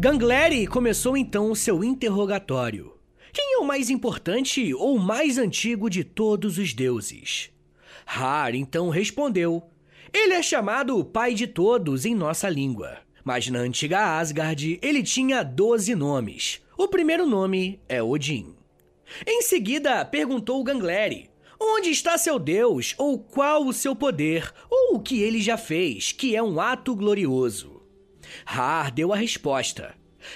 Gangleri 0.00 0.64
começou 0.68 1.16
então 1.16 1.50
o 1.50 1.56
seu 1.56 1.82
interrogatório. 1.82 2.92
Quem 3.32 3.54
é 3.54 3.58
o 3.58 3.64
mais 3.64 3.90
importante 3.90 4.72
ou 4.72 4.96
mais 4.96 5.38
antigo 5.38 5.90
de 5.90 6.04
todos 6.04 6.56
os 6.56 6.72
deuses? 6.72 7.50
Har 8.06 8.54
então 8.54 8.90
respondeu: 8.90 9.60
Ele 10.12 10.34
é 10.34 10.40
chamado 10.40 11.04
Pai 11.04 11.34
de 11.34 11.48
Todos 11.48 12.04
em 12.04 12.14
nossa 12.14 12.48
língua. 12.48 12.98
Mas 13.24 13.48
na 13.48 13.58
antiga 13.58 14.20
Asgard 14.20 14.78
ele 14.80 15.02
tinha 15.02 15.42
doze 15.42 15.96
nomes. 15.96 16.60
O 16.76 16.86
primeiro 16.86 17.26
nome 17.26 17.80
é 17.88 18.00
Odin. 18.00 18.54
Em 19.26 19.42
seguida 19.42 20.04
perguntou 20.04 20.62
Gangleri: 20.62 21.28
Onde 21.60 21.90
está 21.90 22.16
seu 22.16 22.38
Deus? 22.38 22.94
Ou 22.98 23.18
qual 23.18 23.66
o 23.66 23.72
seu 23.72 23.96
poder? 23.96 24.48
Ou 24.70 24.94
o 24.94 25.00
que 25.00 25.20
ele 25.20 25.40
já 25.40 25.58
fez, 25.58 26.12
que 26.12 26.36
é 26.36 26.42
um 26.42 26.60
ato 26.60 26.94
glorioso? 26.94 27.77
Har 28.44 28.90
deu 28.90 29.12
a 29.12 29.16
resposta. 29.16 29.94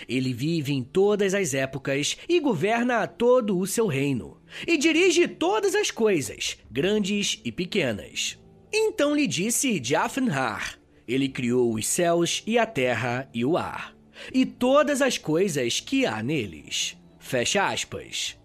Ele 0.08 0.32
vive 0.32 0.72
em 0.72 0.82
todas 0.82 1.34
as 1.34 1.54
épocas 1.54 2.16
e 2.28 2.40
governa 2.40 3.06
todo 3.06 3.58
o 3.58 3.66
seu 3.66 3.86
reino, 3.86 4.40
e 4.66 4.76
dirige 4.76 5.26
todas 5.26 5.74
as 5.74 5.90
coisas, 5.90 6.56
grandes 6.70 7.40
e 7.44 7.50
pequenas. 7.50 8.38
Então 8.72 9.14
lhe 9.14 9.26
disse 9.26 9.80
Jafnhar: 9.82 10.78
Ele 11.06 11.28
criou 11.28 11.74
os 11.74 11.86
céus 11.86 12.42
e 12.46 12.58
a 12.58 12.66
terra 12.66 13.28
e 13.34 13.44
o 13.44 13.56
ar, 13.56 13.94
e 14.32 14.46
todas 14.46 15.02
as 15.02 15.18
coisas 15.18 15.80
que 15.80 16.06
há 16.06 16.22
neles. 16.22 16.96
Fecha 17.18 17.68
aspas. 17.68 18.38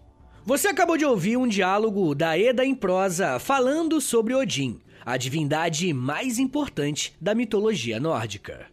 Você 0.44 0.68
acabou 0.68 0.96
de 0.96 1.04
ouvir 1.04 1.36
um 1.36 1.46
diálogo 1.46 2.14
da 2.14 2.38
Eda 2.38 2.64
em 2.64 2.74
prosa 2.74 3.38
falando 3.38 4.00
sobre 4.00 4.34
Odin, 4.34 4.80
a 5.04 5.16
divindade 5.16 5.92
mais 5.92 6.38
importante 6.38 7.14
da 7.20 7.34
mitologia 7.34 8.00
nórdica. 8.00 8.66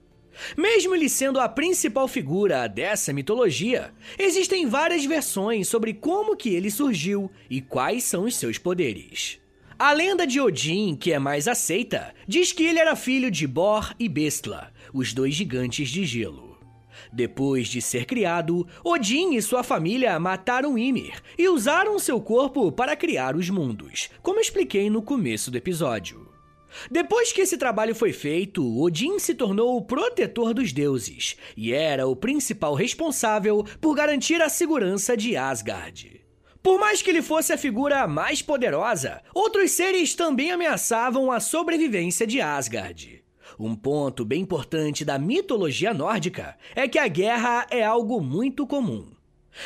Mesmo 0.57 0.95
ele 0.95 1.09
sendo 1.09 1.39
a 1.39 1.47
principal 1.47 2.07
figura 2.07 2.67
dessa 2.67 3.13
mitologia, 3.13 3.93
existem 4.17 4.65
várias 4.67 5.05
versões 5.05 5.67
sobre 5.67 5.93
como 5.93 6.35
que 6.35 6.53
ele 6.53 6.69
surgiu 6.69 7.31
e 7.49 7.61
quais 7.61 8.03
são 8.03 8.25
os 8.25 8.35
seus 8.35 8.57
poderes. 8.57 9.39
A 9.77 9.91
lenda 9.91 10.25
de 10.25 10.39
Odin, 10.39 10.95
que 10.95 11.11
é 11.11 11.19
mais 11.19 11.47
aceita, 11.47 12.13
diz 12.25 12.51
que 12.53 12.63
ele 12.63 12.79
era 12.79 12.95
filho 12.95 13.29
de 13.29 13.45
Bor 13.45 13.93
e 13.99 14.07
Bestla, 14.07 14.71
os 14.93 15.13
dois 15.13 15.33
gigantes 15.33 15.89
de 15.89 16.05
gelo. 16.05 16.57
Depois 17.11 17.67
de 17.67 17.81
ser 17.81 18.05
criado, 18.05 18.65
Odin 18.83 19.35
e 19.35 19.41
sua 19.41 19.63
família 19.63 20.17
mataram 20.19 20.77
Ymir 20.77 21.21
e 21.37 21.49
usaram 21.49 21.99
seu 21.99 22.21
corpo 22.21 22.71
para 22.71 22.95
criar 22.95 23.35
os 23.35 23.49
mundos, 23.49 24.09
como 24.21 24.39
expliquei 24.39 24.89
no 24.89 25.01
começo 25.01 25.51
do 25.51 25.57
episódio. 25.57 26.24
Depois 26.89 27.31
que 27.31 27.41
esse 27.41 27.57
trabalho 27.57 27.95
foi 27.95 28.13
feito, 28.13 28.81
Odin 28.81 29.19
se 29.19 29.33
tornou 29.33 29.77
o 29.77 29.81
protetor 29.81 30.53
dos 30.53 30.71
deuses 30.71 31.37
e 31.55 31.73
era 31.73 32.07
o 32.07 32.15
principal 32.15 32.73
responsável 32.73 33.65
por 33.79 33.95
garantir 33.95 34.41
a 34.41 34.49
segurança 34.49 35.15
de 35.15 35.35
Asgard. 35.35 36.21
Por 36.61 36.79
mais 36.79 37.01
que 37.01 37.11
ele 37.11 37.21
fosse 37.21 37.53
a 37.53 37.57
figura 37.57 38.07
mais 38.07 38.41
poderosa, 38.41 39.21
outros 39.33 39.71
seres 39.71 40.15
também 40.15 40.51
ameaçavam 40.51 41.31
a 41.31 41.39
sobrevivência 41.39 42.25
de 42.25 42.41
Asgard. 42.41 43.23
Um 43.59 43.75
ponto 43.75 44.25
bem 44.25 44.41
importante 44.41 45.05
da 45.05 45.19
mitologia 45.19 45.93
nórdica 45.93 46.57
é 46.75 46.87
que 46.87 46.97
a 46.97 47.07
guerra 47.07 47.67
é 47.69 47.83
algo 47.83 48.19
muito 48.19 48.65
comum. 48.65 49.15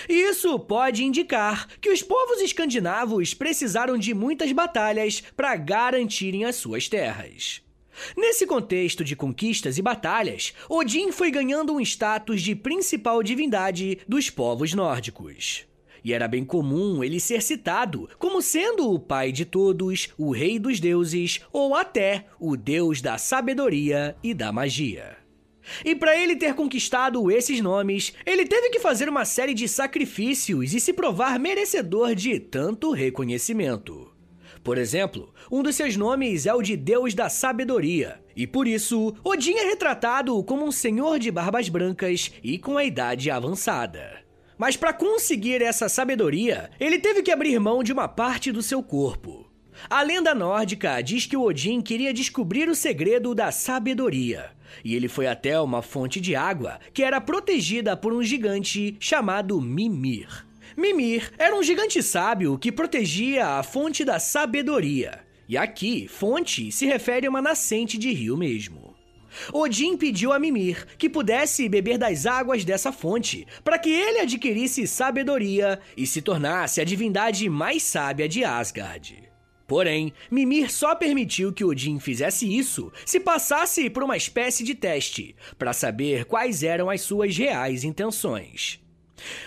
Isso 0.07 0.57
pode 0.59 1.03
indicar 1.03 1.67
que 1.79 1.89
os 1.89 2.01
povos 2.01 2.41
escandinavos 2.41 3.33
precisaram 3.33 3.97
de 3.97 4.13
muitas 4.13 4.51
batalhas 4.51 5.21
para 5.35 5.55
garantirem 5.55 6.45
as 6.45 6.55
suas 6.55 6.87
terras. 6.87 7.61
Nesse 8.15 8.45
contexto 8.45 9.03
de 9.03 9.15
conquistas 9.15 9.77
e 9.77 9.81
batalhas, 9.81 10.53
Odin 10.69 11.11
foi 11.11 11.31
ganhando 11.31 11.73
um 11.73 11.81
status 11.81 12.41
de 12.41 12.55
principal 12.55 13.21
divindade 13.21 13.99
dos 14.07 14.29
povos 14.29 14.73
nórdicos. 14.73 15.65
E 16.03 16.13
era 16.13 16.27
bem 16.27 16.45
comum 16.45 17.03
ele 17.03 17.19
ser 17.19 17.41
citado 17.41 18.09
como 18.17 18.41
sendo 18.41 18.89
o 18.89 18.99
pai 18.99 19.31
de 19.31 19.43
todos, 19.43 20.09
o 20.17 20.31
rei 20.31 20.57
dos 20.57 20.79
deuses 20.79 21.41
ou 21.51 21.75
até 21.75 22.25
o 22.39 22.55
deus 22.55 23.01
da 23.01 23.17
sabedoria 23.17 24.15
e 24.23 24.33
da 24.33 24.51
magia. 24.51 25.17
E 25.83 25.95
para 25.95 26.17
ele 26.17 26.35
ter 26.35 26.53
conquistado 26.53 27.31
esses 27.31 27.61
nomes, 27.61 28.13
ele 28.25 28.45
teve 28.45 28.69
que 28.69 28.79
fazer 28.79 29.09
uma 29.09 29.25
série 29.25 29.53
de 29.53 29.67
sacrifícios 29.67 30.73
e 30.73 30.79
se 30.79 30.93
provar 30.93 31.39
merecedor 31.39 32.15
de 32.15 32.39
tanto 32.39 32.91
reconhecimento. 32.91 34.11
Por 34.63 34.77
exemplo, 34.77 35.33
um 35.51 35.63
dos 35.63 35.75
seus 35.75 35.95
nomes 35.95 36.45
é 36.45 36.53
o 36.53 36.61
de 36.61 36.75
Deus 36.75 37.13
da 37.13 37.29
Sabedoria, 37.29 38.21
e 38.35 38.45
por 38.45 38.67
isso, 38.67 39.15
Odin 39.23 39.55
é 39.55 39.65
retratado 39.65 40.43
como 40.43 40.65
um 40.65 40.71
senhor 40.71 41.17
de 41.17 41.31
barbas 41.31 41.69
brancas 41.69 42.31
e 42.43 42.57
com 42.57 42.77
a 42.77 42.83
idade 42.83 43.31
avançada. 43.31 44.23
Mas 44.57 44.75
para 44.75 44.91
conseguir 44.91 45.61
essa 45.61 45.87
sabedoria, 45.87 46.69
ele 46.79 46.99
teve 46.99 47.23
que 47.23 47.31
abrir 47.31 47.57
mão 47.59 47.81
de 47.81 47.93
uma 47.93 48.09
parte 48.09 48.51
do 48.51 48.61
seu 48.61 48.83
corpo. 48.83 49.49
A 49.89 50.01
lenda 50.01 50.35
nórdica 50.35 51.01
diz 51.01 51.25
que 51.25 51.37
Odin 51.37 51.81
queria 51.81 52.13
descobrir 52.13 52.67
o 52.67 52.75
segredo 52.75 53.33
da 53.33 53.51
sabedoria, 53.51 54.51
e 54.83 54.95
ele 54.95 55.07
foi 55.07 55.27
até 55.27 55.59
uma 55.59 55.81
fonte 55.81 56.19
de 56.19 56.35
água 56.35 56.79
que 56.93 57.03
era 57.03 57.19
protegida 57.21 57.95
por 57.95 58.13
um 58.13 58.23
gigante 58.23 58.95
chamado 58.99 59.59
Mimir. 59.61 60.45
Mimir 60.77 61.31
era 61.37 61.55
um 61.55 61.63
gigante 61.63 62.01
sábio 62.01 62.57
que 62.57 62.71
protegia 62.71 63.45
a 63.45 63.63
fonte 63.63 64.05
da 64.05 64.19
sabedoria. 64.19 65.19
E 65.47 65.57
aqui, 65.57 66.07
fonte 66.07 66.71
se 66.71 66.85
refere 66.85 67.27
a 67.27 67.29
uma 67.29 67.41
nascente 67.41 67.97
de 67.97 68.13
rio 68.13 68.37
mesmo. 68.37 68.95
Odin 69.53 69.97
pediu 69.97 70.31
a 70.31 70.39
Mimir 70.39 70.85
que 70.97 71.09
pudesse 71.09 71.69
beber 71.69 71.97
das 71.97 72.25
águas 72.25 72.63
dessa 72.63 72.91
fonte, 72.91 73.45
para 73.63 73.77
que 73.77 73.89
ele 73.89 74.19
adquirisse 74.19 74.87
sabedoria 74.87 75.79
e 75.95 76.05
se 76.05 76.21
tornasse 76.21 76.81
a 76.81 76.83
divindade 76.83 77.47
mais 77.49 77.83
sábia 77.83 78.27
de 78.27 78.43
Asgard. 78.43 79.28
Porém, 79.69 80.11
Mimir 80.31 80.71
só 80.71 80.95
permitiu 80.95 81.53
que 81.53 81.63
Odin 81.63 81.99
fizesse 81.99 82.57
isso 82.57 82.91
se 83.05 83.19
passasse 83.19 83.87
por 83.87 84.01
uma 84.01 84.17
espécie 84.17 84.63
de 84.63 84.73
teste, 84.73 85.35
para 85.59 85.73
saber 85.73 86.25
quais 86.25 86.63
eram 86.63 86.89
as 86.89 87.01
suas 87.01 87.37
reais 87.37 87.83
intenções. 87.83 88.81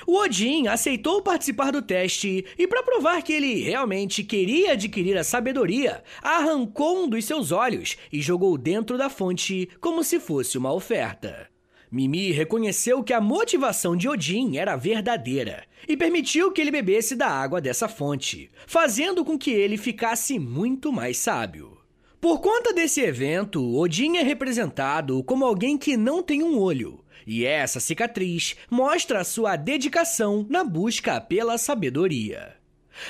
O 0.06 0.16
Odin 0.16 0.68
aceitou 0.68 1.22
participar 1.22 1.72
do 1.72 1.82
teste 1.82 2.44
e, 2.56 2.68
para 2.68 2.84
provar 2.84 3.20
que 3.22 3.32
ele 3.32 3.64
realmente 3.64 4.22
queria 4.22 4.74
adquirir 4.74 5.18
a 5.18 5.24
sabedoria, 5.24 6.04
arrancou 6.22 7.02
um 7.02 7.08
dos 7.08 7.24
seus 7.24 7.50
olhos 7.50 7.96
e 8.12 8.22
jogou 8.22 8.56
dentro 8.56 8.96
da 8.96 9.10
fonte 9.10 9.68
como 9.80 10.04
se 10.04 10.20
fosse 10.20 10.56
uma 10.56 10.72
oferta. 10.72 11.51
Mimi 11.92 12.32
reconheceu 12.32 13.04
que 13.04 13.12
a 13.12 13.20
motivação 13.20 13.94
de 13.94 14.08
Odin 14.08 14.56
era 14.56 14.76
verdadeira 14.76 15.64
e 15.86 15.94
permitiu 15.94 16.50
que 16.50 16.58
ele 16.58 16.70
bebesse 16.70 17.14
da 17.14 17.28
água 17.28 17.60
dessa 17.60 17.86
fonte, 17.86 18.50
fazendo 18.66 19.22
com 19.22 19.36
que 19.36 19.50
ele 19.50 19.76
ficasse 19.76 20.38
muito 20.38 20.90
mais 20.90 21.18
sábio. 21.18 21.76
Por 22.18 22.40
conta 22.40 22.72
desse 22.72 23.02
evento, 23.02 23.76
Odin 23.76 24.16
é 24.16 24.22
representado 24.22 25.22
como 25.24 25.44
alguém 25.44 25.76
que 25.76 25.94
não 25.94 26.22
tem 26.22 26.42
um 26.42 26.58
olho, 26.58 27.04
e 27.26 27.44
essa 27.44 27.78
cicatriz 27.78 28.56
mostra 28.70 29.22
sua 29.22 29.54
dedicação 29.54 30.46
na 30.48 30.64
busca 30.64 31.20
pela 31.20 31.58
sabedoria. 31.58 32.54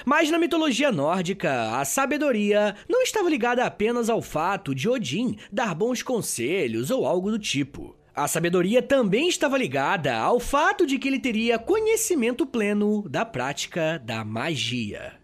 Mas 0.05 0.29
na 0.29 0.41
mitologia 0.41 0.91
nórdica, 0.91 1.79
a 1.79 1.85
sabedoria 1.85 2.75
não 2.89 3.03
estava 3.03 3.31
ligada 3.31 3.65
apenas 3.65 4.11
ao 4.11 4.21
fato 4.21 4.75
de 4.75 4.89
Odin 4.89 5.37
dar 5.53 5.73
bons 5.73 6.03
conselhos 6.03 6.91
ou 6.91 7.07
algo 7.07 7.31
do 7.31 7.39
tipo. 7.39 8.02
A 8.15 8.29
sabedoria 8.29 8.83
também 8.83 9.27
estava 9.27 9.57
ligada 9.57 10.15
ao 10.15 10.39
fato 10.39 10.87
de 10.87 10.99
que 10.99 11.09
ele 11.09 11.19
teria 11.19 11.59
conhecimento 11.59 12.45
pleno 12.45 13.09
da 13.09 13.25
prática 13.25 13.99
da 14.05 14.23
magia. 14.23 15.15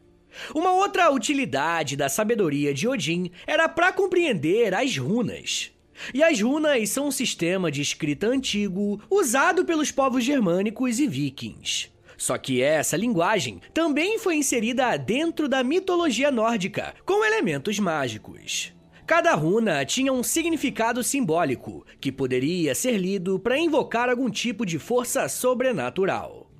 Uma 0.54 0.72
outra 0.72 1.10
utilidade 1.10 1.96
da 1.96 2.08
sabedoria 2.08 2.72
de 2.72 2.88
Odin 2.88 3.30
era 3.46 3.68
para 3.68 3.92
compreender 3.92 4.74
as 4.74 4.96
runas. 4.96 5.70
E 6.14 6.22
as 6.22 6.40
runas 6.40 6.88
são 6.88 7.08
um 7.08 7.10
sistema 7.10 7.70
de 7.70 7.82
escrita 7.82 8.26
antigo 8.26 9.02
usado 9.10 9.66
pelos 9.66 9.90
povos 9.90 10.24
germânicos 10.24 10.98
e 10.98 11.06
vikings. 11.06 11.90
Só 12.16 12.38
que 12.38 12.62
essa 12.62 12.96
linguagem 12.96 13.60
também 13.74 14.18
foi 14.18 14.36
inserida 14.36 14.96
dentro 14.96 15.46
da 15.46 15.62
mitologia 15.62 16.30
nórdica, 16.30 16.94
com 17.04 17.24
elementos 17.24 17.78
mágicos. 17.78 18.72
Cada 19.08 19.34
runa 19.34 19.86
tinha 19.86 20.12
um 20.12 20.22
significado 20.22 21.02
simbólico, 21.02 21.82
que 21.98 22.12
poderia 22.12 22.74
ser 22.74 22.98
lido 22.98 23.38
para 23.38 23.56
invocar 23.56 24.10
algum 24.10 24.28
tipo 24.28 24.66
de 24.66 24.78
força 24.78 25.26
sobrenatural. 25.30 26.50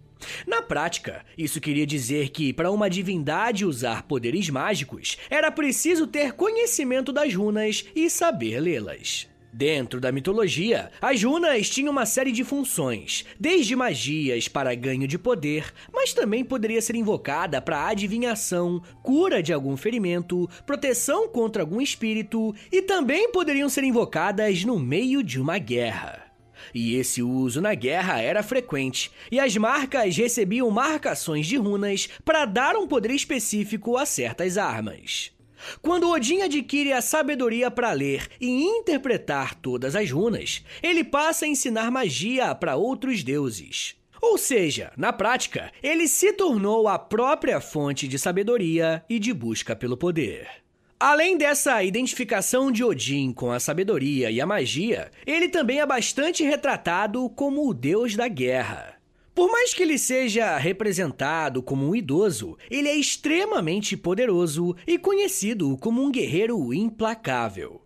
Na 0.47 0.63
prática, 0.63 1.27
isso 1.37 1.61
queria 1.61 1.87
dizer 1.87 2.31
que, 2.31 2.55
para 2.55 2.71
uma 2.71 2.89
divindade 2.89 3.67
usar 3.67 4.05
poderes 4.05 4.49
mágicos, 4.49 5.19
era 5.29 5.51
preciso 5.51 6.07
ter 6.07 6.33
conhecimento 6.33 7.13
das 7.13 7.35
runas 7.35 7.85
e 7.95 8.09
saber 8.09 8.61
lê-las. 8.61 9.29
Dentro 9.53 9.99
da 9.99 10.13
mitologia, 10.13 10.91
as 11.01 11.23
runas 11.23 11.71
tinham 11.71 11.91
uma 11.91 12.05
série 12.05 12.31
de 12.31 12.45
funções, 12.45 13.25
desde 13.41 13.75
magias 13.75 14.47
para 14.47 14.75
ganho 14.75 15.09
de 15.09 15.19
poder, 15.19 15.73
mas 15.93 16.13
também 16.13 16.45
poderia 16.45 16.83
ser 16.83 16.95
invocada 16.95 17.61
para 17.61 17.89
adivinhação, 17.89 18.83
cura 19.03 19.43
de 19.43 19.53
algum 19.53 19.77
ferimento, 19.77 20.49
proteção 20.67 21.29
contra 21.29 21.63
algum 21.63 21.81
espírito 21.81 22.55
e 22.71 22.83
também 22.83 23.33
poderiam 23.33 23.69
ser 23.69 23.85
invocadas 23.85 24.65
no 24.65 24.79
meio 24.79 25.23
de 25.23 25.41
uma 25.41 25.59
guerra. 25.59 26.25
E 26.75 26.97
esse 26.97 27.23
uso 27.23 27.61
na 27.61 27.75
guerra 27.75 28.21
era 28.21 28.43
frequente, 28.43 29.11
e 29.31 29.41
as 29.41 29.57
marcas 29.57 30.17
recebiam 30.17 30.71
marcações 30.71 31.47
de 31.47 31.57
runas 31.57 32.09
para 32.25 32.45
dar 32.45 32.77
um 32.77 32.87
poder 32.87 33.13
específico 33.13 33.97
a 33.97 34.05
certas 34.05 34.59
armas. 34.59 35.38
Quando 35.83 36.11
Odin 36.11 36.43
adquire 36.43 36.93
a 36.93 37.01
sabedoria 37.01 37.71
para 37.71 37.93
ler 37.93 38.29
e 38.41 38.49
interpretar 38.49 39.55
todas 39.55 39.95
as 39.97 40.11
runas, 40.11 40.65
ele 40.83 41.05
passa 41.05 41.45
a 41.45 41.49
ensinar 41.49 41.91
magia 41.91 42.55
para 42.55 42.77
outros 42.77 43.23
deuses. 43.23 43.97
Ou 44.21 44.37
seja, 44.37 44.93
na 44.97 45.13
prática, 45.13 45.71
ele 45.83 46.09
se 46.09 46.33
tornou 46.33 46.89
a 46.89 46.99
própria 46.99 47.61
fonte 47.61 48.09
de 48.09 48.19
sabedoria 48.19 49.05
e 49.09 49.19
de 49.19 49.33
busca 49.33 49.77
pelo 49.77 49.97
poder. 49.97 50.49
Além 51.01 51.39
dessa 51.39 51.81
identificação 51.85 52.73
de 52.73 52.83
Odin 52.83 53.33
com 53.33 53.53
a 53.53 53.61
sabedoria 53.61 54.33
e 54.33 54.41
a 54.41 54.47
magia, 54.47 55.13
ele 55.25 55.49
também 55.49 55.79
é 55.79 55.87
bastante 55.87 56.43
retratado 56.43 57.31
como 57.31 57.69
o 57.69 57.73
deus 57.73 58.17
da 58.17 58.27
guerra. 58.27 58.98
Por 59.39 59.53
mais 59.53 59.73
que 59.73 59.85
ele 59.85 59.97
seja 59.99 60.59
representado 60.59 61.63
como 61.63 61.89
um 61.89 61.95
idoso, 61.95 62.59
ele 62.69 62.89
é 62.89 62.97
extremamente 62.97 63.97
poderoso 63.97 64.75
e 64.85 64.99
conhecido 64.99 65.77
como 65.77 66.03
um 66.03 66.11
guerreiro 66.11 66.75
implacável. 66.75 67.81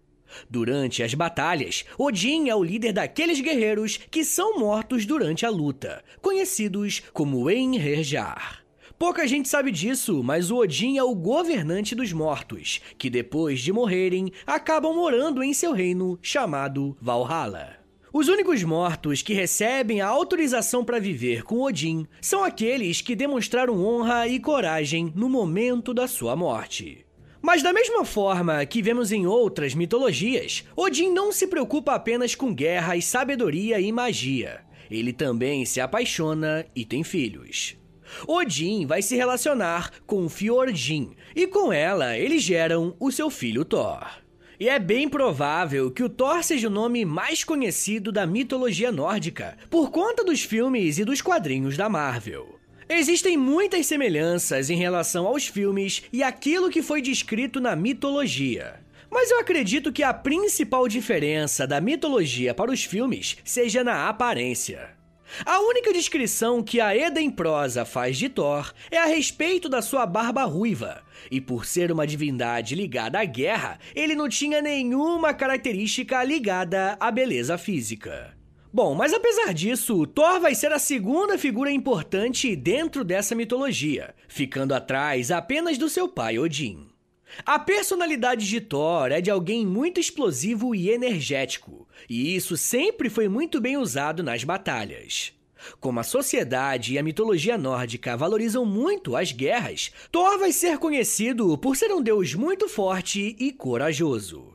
Durante 0.48 1.02
as 1.02 1.12
batalhas, 1.12 1.84
Odin 1.98 2.48
é 2.48 2.56
o 2.56 2.64
líder 2.64 2.94
daqueles 2.94 3.38
guerreiros 3.38 3.98
que 4.10 4.24
são 4.24 4.58
mortos 4.58 5.04
durante 5.04 5.44
a 5.44 5.50
luta, 5.50 6.02
conhecidos 6.22 7.02
como 7.12 7.50
Einherjar. 7.50 8.64
Pouca 8.98 9.28
gente 9.28 9.46
sabe 9.46 9.70
disso, 9.70 10.22
mas 10.24 10.50
o 10.50 10.56
Odin 10.56 10.96
é 10.96 11.04
o 11.04 11.14
governante 11.14 11.94
dos 11.94 12.14
mortos, 12.14 12.80
que 12.96 13.10
depois 13.10 13.60
de 13.60 13.74
morrerem, 13.74 14.32
acabam 14.46 14.94
morando 14.94 15.42
em 15.42 15.52
seu 15.52 15.72
reino 15.72 16.18
chamado 16.22 16.96
Valhalla. 16.98 17.81
Os 18.12 18.28
únicos 18.28 18.62
mortos 18.62 19.22
que 19.22 19.32
recebem 19.32 20.02
a 20.02 20.06
autorização 20.06 20.84
para 20.84 21.00
viver 21.00 21.42
com 21.42 21.62
Odin 21.62 22.06
são 22.20 22.44
aqueles 22.44 23.00
que 23.00 23.16
demonstraram 23.16 23.82
honra 23.82 24.28
e 24.28 24.38
coragem 24.38 25.10
no 25.16 25.30
momento 25.30 25.94
da 25.94 26.06
sua 26.06 26.36
morte. 26.36 27.06
Mas 27.40 27.62
da 27.62 27.72
mesma 27.72 28.04
forma 28.04 28.66
que 28.66 28.82
vemos 28.82 29.12
em 29.12 29.26
outras 29.26 29.74
mitologias, 29.74 30.62
Odin 30.76 31.10
não 31.10 31.32
se 31.32 31.46
preocupa 31.46 31.94
apenas 31.94 32.34
com 32.34 32.54
guerras, 32.54 33.06
sabedoria 33.06 33.80
e 33.80 33.90
magia. 33.90 34.60
Ele 34.90 35.14
também 35.14 35.64
se 35.64 35.80
apaixona 35.80 36.66
e 36.76 36.84
tem 36.84 37.02
filhos. 37.02 37.78
Odin 38.28 38.84
vai 38.84 39.00
se 39.00 39.16
relacionar 39.16 39.90
com 40.06 40.28
Fjordin 40.28 41.16
e 41.34 41.46
com 41.46 41.72
ela 41.72 42.18
eles 42.18 42.42
geram 42.42 42.94
o 43.00 43.10
seu 43.10 43.30
filho 43.30 43.64
Thor. 43.64 44.21
E 44.62 44.68
é 44.68 44.78
bem 44.78 45.08
provável 45.08 45.90
que 45.90 46.04
o 46.04 46.08
Thor 46.08 46.44
seja 46.44 46.68
o 46.68 46.70
nome 46.70 47.04
mais 47.04 47.42
conhecido 47.42 48.12
da 48.12 48.24
mitologia 48.24 48.92
nórdica, 48.92 49.58
por 49.68 49.90
conta 49.90 50.22
dos 50.22 50.44
filmes 50.44 51.00
e 51.00 51.04
dos 51.04 51.20
quadrinhos 51.20 51.76
da 51.76 51.88
Marvel. 51.88 52.60
Existem 52.88 53.36
muitas 53.36 53.88
semelhanças 53.88 54.70
em 54.70 54.76
relação 54.76 55.26
aos 55.26 55.48
filmes 55.48 56.04
e 56.12 56.22
aquilo 56.22 56.70
que 56.70 56.80
foi 56.80 57.02
descrito 57.02 57.60
na 57.60 57.74
mitologia. 57.74 58.78
Mas 59.10 59.32
eu 59.32 59.40
acredito 59.40 59.92
que 59.92 60.04
a 60.04 60.14
principal 60.14 60.86
diferença 60.86 61.66
da 61.66 61.80
mitologia 61.80 62.54
para 62.54 62.70
os 62.70 62.84
filmes 62.84 63.38
seja 63.42 63.82
na 63.82 64.08
aparência. 64.08 64.90
A 65.44 65.60
única 65.60 65.92
descrição 65.92 66.62
que 66.62 66.80
a 66.80 66.94
Eda 66.94 67.20
em 67.20 67.30
prosa 67.30 67.84
faz 67.84 68.18
de 68.18 68.28
Thor 68.28 68.72
é 68.90 68.98
a 68.98 69.06
respeito 69.06 69.68
da 69.68 69.80
sua 69.80 70.04
barba 70.04 70.44
ruiva, 70.44 71.02
e 71.30 71.40
por 71.40 71.64
ser 71.64 71.90
uma 71.90 72.06
divindade 72.06 72.74
ligada 72.74 73.18
à 73.18 73.24
guerra, 73.24 73.78
ele 73.94 74.14
não 74.14 74.28
tinha 74.28 74.60
nenhuma 74.60 75.32
característica 75.32 76.22
ligada 76.22 76.96
à 77.00 77.10
beleza 77.10 77.56
física. 77.56 78.36
Bom, 78.72 78.94
mas 78.94 79.12
apesar 79.12 79.52
disso, 79.52 80.06
Thor 80.06 80.40
vai 80.40 80.54
ser 80.54 80.72
a 80.72 80.78
segunda 80.78 81.36
figura 81.36 81.70
importante 81.70 82.54
dentro 82.56 83.04
dessa 83.04 83.34
mitologia, 83.34 84.14
ficando 84.28 84.74
atrás 84.74 85.30
apenas 85.30 85.76
do 85.76 85.88
seu 85.88 86.08
pai 86.08 86.38
Odin. 86.38 86.91
A 87.44 87.58
personalidade 87.58 88.46
de 88.46 88.60
Thor 88.60 89.10
é 89.10 89.20
de 89.20 89.30
alguém 89.30 89.66
muito 89.66 89.98
explosivo 89.98 90.74
e 90.74 90.90
energético, 90.90 91.88
e 92.08 92.36
isso 92.36 92.56
sempre 92.56 93.08
foi 93.08 93.28
muito 93.28 93.60
bem 93.60 93.76
usado 93.76 94.22
nas 94.22 94.44
batalhas. 94.44 95.32
Como 95.80 96.00
a 96.00 96.02
sociedade 96.02 96.94
e 96.94 96.98
a 96.98 97.02
mitologia 97.02 97.56
nórdica 97.56 98.16
valorizam 98.16 98.66
muito 98.66 99.16
as 99.16 99.32
guerras, 99.32 99.92
Thor 100.10 100.38
vai 100.38 100.52
ser 100.52 100.78
conhecido 100.78 101.56
por 101.56 101.76
ser 101.76 101.92
um 101.92 102.02
deus 102.02 102.34
muito 102.34 102.68
forte 102.68 103.36
e 103.38 103.52
corajoso. 103.52 104.54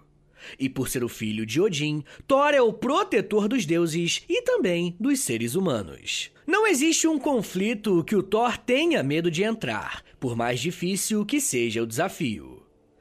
E 0.59 0.69
por 0.69 0.87
ser 0.87 1.03
o 1.03 1.09
filho 1.09 1.45
de 1.45 1.59
Odin, 1.59 2.03
Thor 2.27 2.53
é 2.53 2.61
o 2.61 2.71
protetor 2.71 3.47
dos 3.47 3.65
deuses 3.65 4.23
e 4.29 4.41
também 4.41 4.95
dos 4.99 5.19
seres 5.19 5.55
humanos. 5.55 6.31
Não 6.45 6.65
existe 6.65 7.07
um 7.07 7.19
conflito 7.19 8.03
que 8.03 8.15
o 8.15 8.23
Thor 8.23 8.57
tenha 8.57 9.03
medo 9.03 9.29
de 9.29 9.43
entrar, 9.43 10.03
por 10.19 10.35
mais 10.35 10.59
difícil 10.59 11.25
que 11.25 11.41
seja 11.41 11.83
o 11.83 11.87
desafio. 11.87 12.56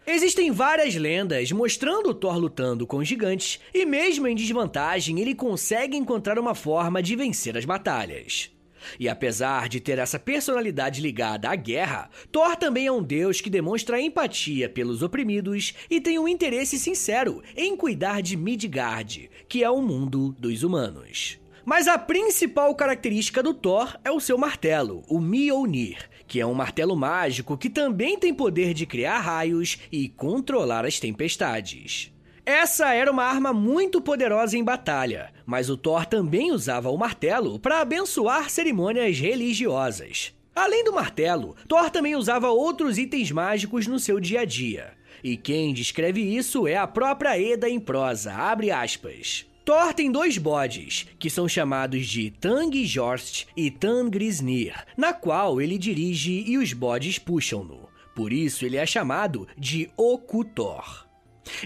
Existem 0.07 0.53
várias 0.53 0.95
lendas 0.95 1.51
mostrando 1.51 2.15
Thor 2.15 2.39
lutando 2.39 2.87
com 2.87 3.03
gigantes, 3.03 3.59
e 3.75 3.85
mesmo 3.85 4.29
em 4.29 4.37
desvantagem, 4.37 5.21
ele 5.21 5.35
consegue 5.35 5.97
encontrar 5.97 6.39
uma 6.39 6.55
forma 6.55 7.03
de 7.03 7.17
vencer 7.17 7.57
as 7.59 7.65
batalhas. 7.65 8.53
E 9.01 9.09
apesar 9.09 9.69
de 9.69 9.81
ter 9.81 9.99
essa 9.99 10.17
personalidade 10.17 11.01
ligada 11.01 11.51
à 11.51 11.57
guerra, 11.57 12.09
Thor 12.31 12.55
também 12.55 12.87
é 12.87 12.93
um 12.93 13.03
deus 13.03 13.41
que 13.41 13.51
demonstra 13.51 14.01
empatia 14.01 14.69
pelos 14.69 15.03
oprimidos 15.03 15.75
e 15.91 16.01
tem 16.01 16.21
um 16.21 16.29
interesse 16.29 16.79
sincero 16.79 17.43
em 17.57 17.77
cuidar 17.77 18.23
de 18.23 18.37
Midgard, 18.37 19.29
que 19.49 19.65
é 19.65 19.71
o 19.71 19.83
mundo 19.83 20.37
dos 20.39 20.63
humanos. 20.63 21.41
Mas 21.65 21.89
a 21.89 21.99
principal 21.99 22.73
característica 22.77 23.43
do 23.43 23.53
Thor 23.53 23.99
é 24.05 24.11
o 24.13 24.21
seu 24.21 24.39
martelo, 24.39 25.03
o 25.09 25.19
Mjolnir, 25.19 26.09
que 26.27 26.41
é 26.41 26.47
um 26.47 26.55
martelo 26.55 26.97
mágico 26.97 27.57
que 27.57 27.71
também 27.71 28.19
tem 28.19 28.35
poder 28.35 28.75
de 28.75 28.87
criar 28.87 29.21
raios 29.21 29.79
e 29.91 30.09
controlar 30.09 30.85
as 30.85 30.99
tempestades. 30.99 32.13
Essa 32.45 32.95
era 32.95 33.11
uma 33.11 33.25
arma 33.25 33.53
muito 33.53 34.01
poderosa 34.01 34.57
em 34.57 34.63
batalha, 34.63 35.33
mas 35.45 35.69
o 35.69 35.77
Thor 35.77 36.07
também 36.07 36.53
usava 36.53 36.91
o 36.91 36.97
martelo 36.97 37.59
para 37.59 37.81
abençoar 37.81 38.49
cerimônias 38.49 39.19
religiosas. 39.19 40.33
Além 40.55 40.85
do 40.85 40.93
martelo, 40.93 41.57
Thor 41.67 41.91
também 41.91 42.15
usava 42.15 42.49
outros 42.49 42.99
itens 42.99 43.33
mágicos 43.33 43.87
no 43.87 43.99
seu 43.99 44.21
dia 44.21 44.41
a 44.41 44.45
dia. 44.45 44.93
E 45.25 45.37
quem 45.37 45.75
descreve 45.75 46.21
isso 46.21 46.69
é 46.69 46.77
a 46.77 46.87
própria 46.87 47.37
Eda 47.37 47.69
em 47.69 47.81
prosa, 47.81 48.33
abre 48.33 48.71
aspas. 48.71 49.45
Thor 49.67 49.93
tem 49.93 50.13
dois 50.13 50.39
bodes, 50.39 51.09
que 51.19 51.29
são 51.29 51.49
chamados 51.49 52.07
de 52.07 52.31
Tang-Jorst 52.31 53.47
e 53.57 53.69
Tangrisnir, 53.69 54.87
na 54.97 55.13
qual 55.13 55.61
ele 55.61 55.77
dirige 55.77 56.45
e 56.47 56.57
os 56.57 56.73
bodes 56.73 57.19
puxam-no. 57.19 57.89
Por 58.15 58.33
isso 58.33 58.65
ele 58.65 58.77
é 58.77 58.87
chamado 58.87 59.49
de 59.59 59.91
Okutor. 59.97 61.09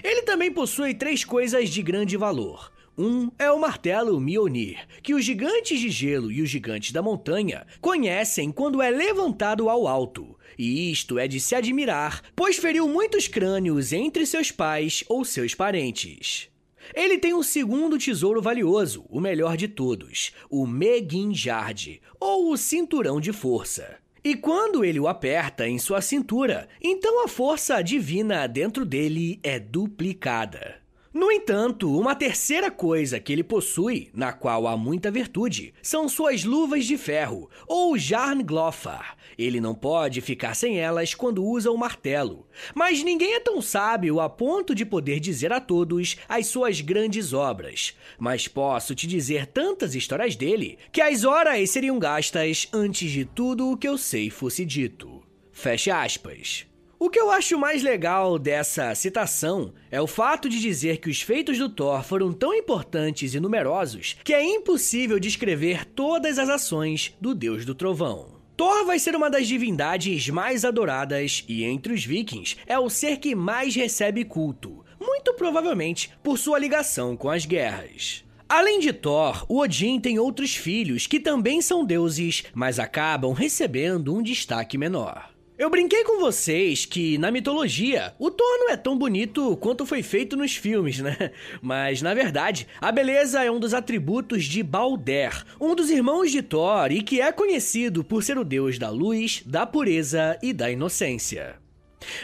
Ele 0.03 0.23
também 0.23 0.51
possui 0.51 0.95
três 0.95 1.23
coisas 1.23 1.69
de 1.69 1.83
grande 1.83 2.17
valor. 2.17 2.73
Um 2.97 3.29
é 3.37 3.51
o 3.51 3.59
martelo 3.59 4.19
Mjolnir, 4.19 4.79
que 5.03 5.13
os 5.13 5.23
gigantes 5.23 5.79
de 5.79 5.91
gelo 5.91 6.31
e 6.31 6.41
os 6.41 6.49
gigantes 6.49 6.91
da 6.91 7.03
montanha 7.03 7.67
conhecem 7.79 8.51
quando 8.51 8.81
é 8.81 8.89
levantado 8.89 9.69
ao 9.69 9.87
alto. 9.87 10.35
E 10.57 10.91
isto 10.91 11.19
é 11.19 11.27
de 11.27 11.39
se 11.39 11.53
admirar, 11.53 12.23
pois 12.35 12.57
feriu 12.57 12.87
muitos 12.87 13.27
crânios 13.27 13.93
entre 13.93 14.25
seus 14.25 14.51
pais 14.51 15.03
ou 15.07 15.23
seus 15.23 15.53
parentes. 15.53 16.50
Ele 16.93 17.17
tem 17.17 17.33
um 17.33 17.43
segundo 17.43 17.97
tesouro 17.97 18.41
valioso, 18.41 19.05
o 19.09 19.19
melhor 19.19 19.55
de 19.55 19.67
todos, 19.67 20.31
o 20.49 20.65
Meginjard, 20.67 22.01
ou 22.19 22.51
o 22.51 22.57
Cinturão 22.57 23.19
de 23.19 23.31
Força. 23.31 23.97
E 24.23 24.35
quando 24.35 24.85
ele 24.85 24.99
o 24.99 25.07
aperta 25.07 25.67
em 25.67 25.79
sua 25.79 26.01
cintura, 26.01 26.67
então 26.81 27.25
a 27.25 27.27
força 27.27 27.81
divina 27.81 28.45
dentro 28.45 28.85
dele 28.85 29.39
é 29.41 29.59
duplicada. 29.59 30.80
No 31.13 31.29
entanto, 31.29 31.93
uma 31.99 32.15
terceira 32.15 32.71
coisa 32.71 33.19
que 33.19 33.33
ele 33.33 33.43
possui, 33.43 34.09
na 34.13 34.31
qual 34.31 34.65
há 34.65 34.77
muita 34.77 35.11
virtude, 35.11 35.73
são 35.81 36.07
suas 36.07 36.45
luvas 36.45 36.85
de 36.85 36.97
ferro, 36.97 37.49
ou 37.67 37.97
Jarnglofar. 37.97 39.17
Ele 39.37 39.59
não 39.59 39.75
pode 39.75 40.21
ficar 40.21 40.55
sem 40.55 40.79
elas 40.79 41.13
quando 41.13 41.43
usa 41.43 41.69
o 41.69 41.77
martelo. 41.77 42.47
Mas 42.73 43.03
ninguém 43.03 43.33
é 43.33 43.41
tão 43.41 43.61
sábio 43.61 44.21
a 44.21 44.29
ponto 44.29 44.73
de 44.73 44.85
poder 44.85 45.19
dizer 45.19 45.51
a 45.51 45.59
todos 45.59 46.15
as 46.29 46.47
suas 46.47 46.79
grandes 46.79 47.33
obras. 47.33 47.93
Mas 48.17 48.47
posso 48.47 48.95
te 48.95 49.05
dizer 49.05 49.47
tantas 49.47 49.95
histórias 49.95 50.37
dele 50.37 50.77
que 50.93 51.01
as 51.01 51.25
horas 51.25 51.69
seriam 51.71 51.99
gastas 51.99 52.69
antes 52.71 53.11
de 53.11 53.25
tudo 53.25 53.69
o 53.69 53.77
que 53.77 53.87
eu 53.87 53.97
sei 53.97 54.29
fosse 54.29 54.63
dito. 54.63 55.21
Fecha 55.51 56.01
aspas. 56.01 56.70
O 57.03 57.09
que 57.09 57.19
eu 57.19 57.31
acho 57.31 57.57
mais 57.57 57.81
legal 57.81 58.37
dessa 58.37 58.93
citação 58.93 59.73
é 59.89 59.99
o 59.99 60.05
fato 60.05 60.47
de 60.47 60.61
dizer 60.61 60.97
que 60.97 61.09
os 61.09 61.19
feitos 61.19 61.57
do 61.57 61.67
Thor 61.67 62.03
foram 62.03 62.31
tão 62.31 62.53
importantes 62.53 63.33
e 63.33 63.39
numerosos 63.39 64.17
que 64.23 64.31
é 64.31 64.43
impossível 64.45 65.19
descrever 65.19 65.83
todas 65.83 66.37
as 66.37 66.47
ações 66.47 67.17
do 67.19 67.33
Deus 67.33 67.65
do 67.65 67.73
Trovão. 67.73 68.39
Thor 68.55 68.85
vai 68.85 68.99
ser 68.99 69.15
uma 69.15 69.31
das 69.31 69.47
divindades 69.47 70.29
mais 70.29 70.63
adoradas 70.63 71.43
e 71.47 71.63
entre 71.63 71.91
os 71.91 72.05
vikings 72.05 72.57
é 72.67 72.77
o 72.77 72.87
ser 72.87 73.17
que 73.17 73.33
mais 73.33 73.73
recebe 73.73 74.23
culto, 74.23 74.85
muito 74.99 75.33
provavelmente 75.33 76.11
por 76.21 76.37
sua 76.37 76.59
ligação 76.59 77.17
com 77.17 77.31
as 77.31 77.47
guerras. 77.47 78.23
Além 78.47 78.79
de 78.79 78.93
Thor, 78.93 79.43
o 79.49 79.57
Odin 79.57 79.99
tem 79.99 80.19
outros 80.19 80.55
filhos 80.55 81.07
que 81.07 81.19
também 81.19 81.63
são 81.63 81.83
deuses, 81.83 82.43
mas 82.53 82.77
acabam 82.77 83.33
recebendo 83.33 84.15
um 84.15 84.21
destaque 84.21 84.77
menor. 84.77 85.30
Eu 85.61 85.69
brinquei 85.69 86.03
com 86.03 86.19
vocês 86.19 86.85
que, 86.85 87.19
na 87.19 87.29
mitologia, 87.29 88.15
o 88.17 88.31
Thor 88.31 88.57
não 88.57 88.71
é 88.71 88.75
tão 88.75 88.97
bonito 88.97 89.55
quanto 89.57 89.85
foi 89.85 90.01
feito 90.01 90.35
nos 90.35 90.55
filmes, 90.55 90.97
né? 90.97 91.15
Mas, 91.61 92.01
na 92.01 92.15
verdade, 92.15 92.67
a 92.81 92.91
beleza 92.91 93.43
é 93.43 93.51
um 93.51 93.59
dos 93.59 93.71
atributos 93.71 94.45
de 94.45 94.63
Balder, 94.63 95.45
um 95.59 95.75
dos 95.75 95.91
irmãos 95.91 96.31
de 96.31 96.41
Thor 96.41 96.91
e 96.91 97.03
que 97.03 97.21
é 97.21 97.31
conhecido 97.31 98.03
por 98.03 98.23
ser 98.23 98.39
o 98.39 98.43
deus 98.43 98.79
da 98.79 98.89
luz, 98.89 99.43
da 99.45 99.67
pureza 99.67 100.35
e 100.41 100.51
da 100.51 100.71
inocência. 100.71 101.57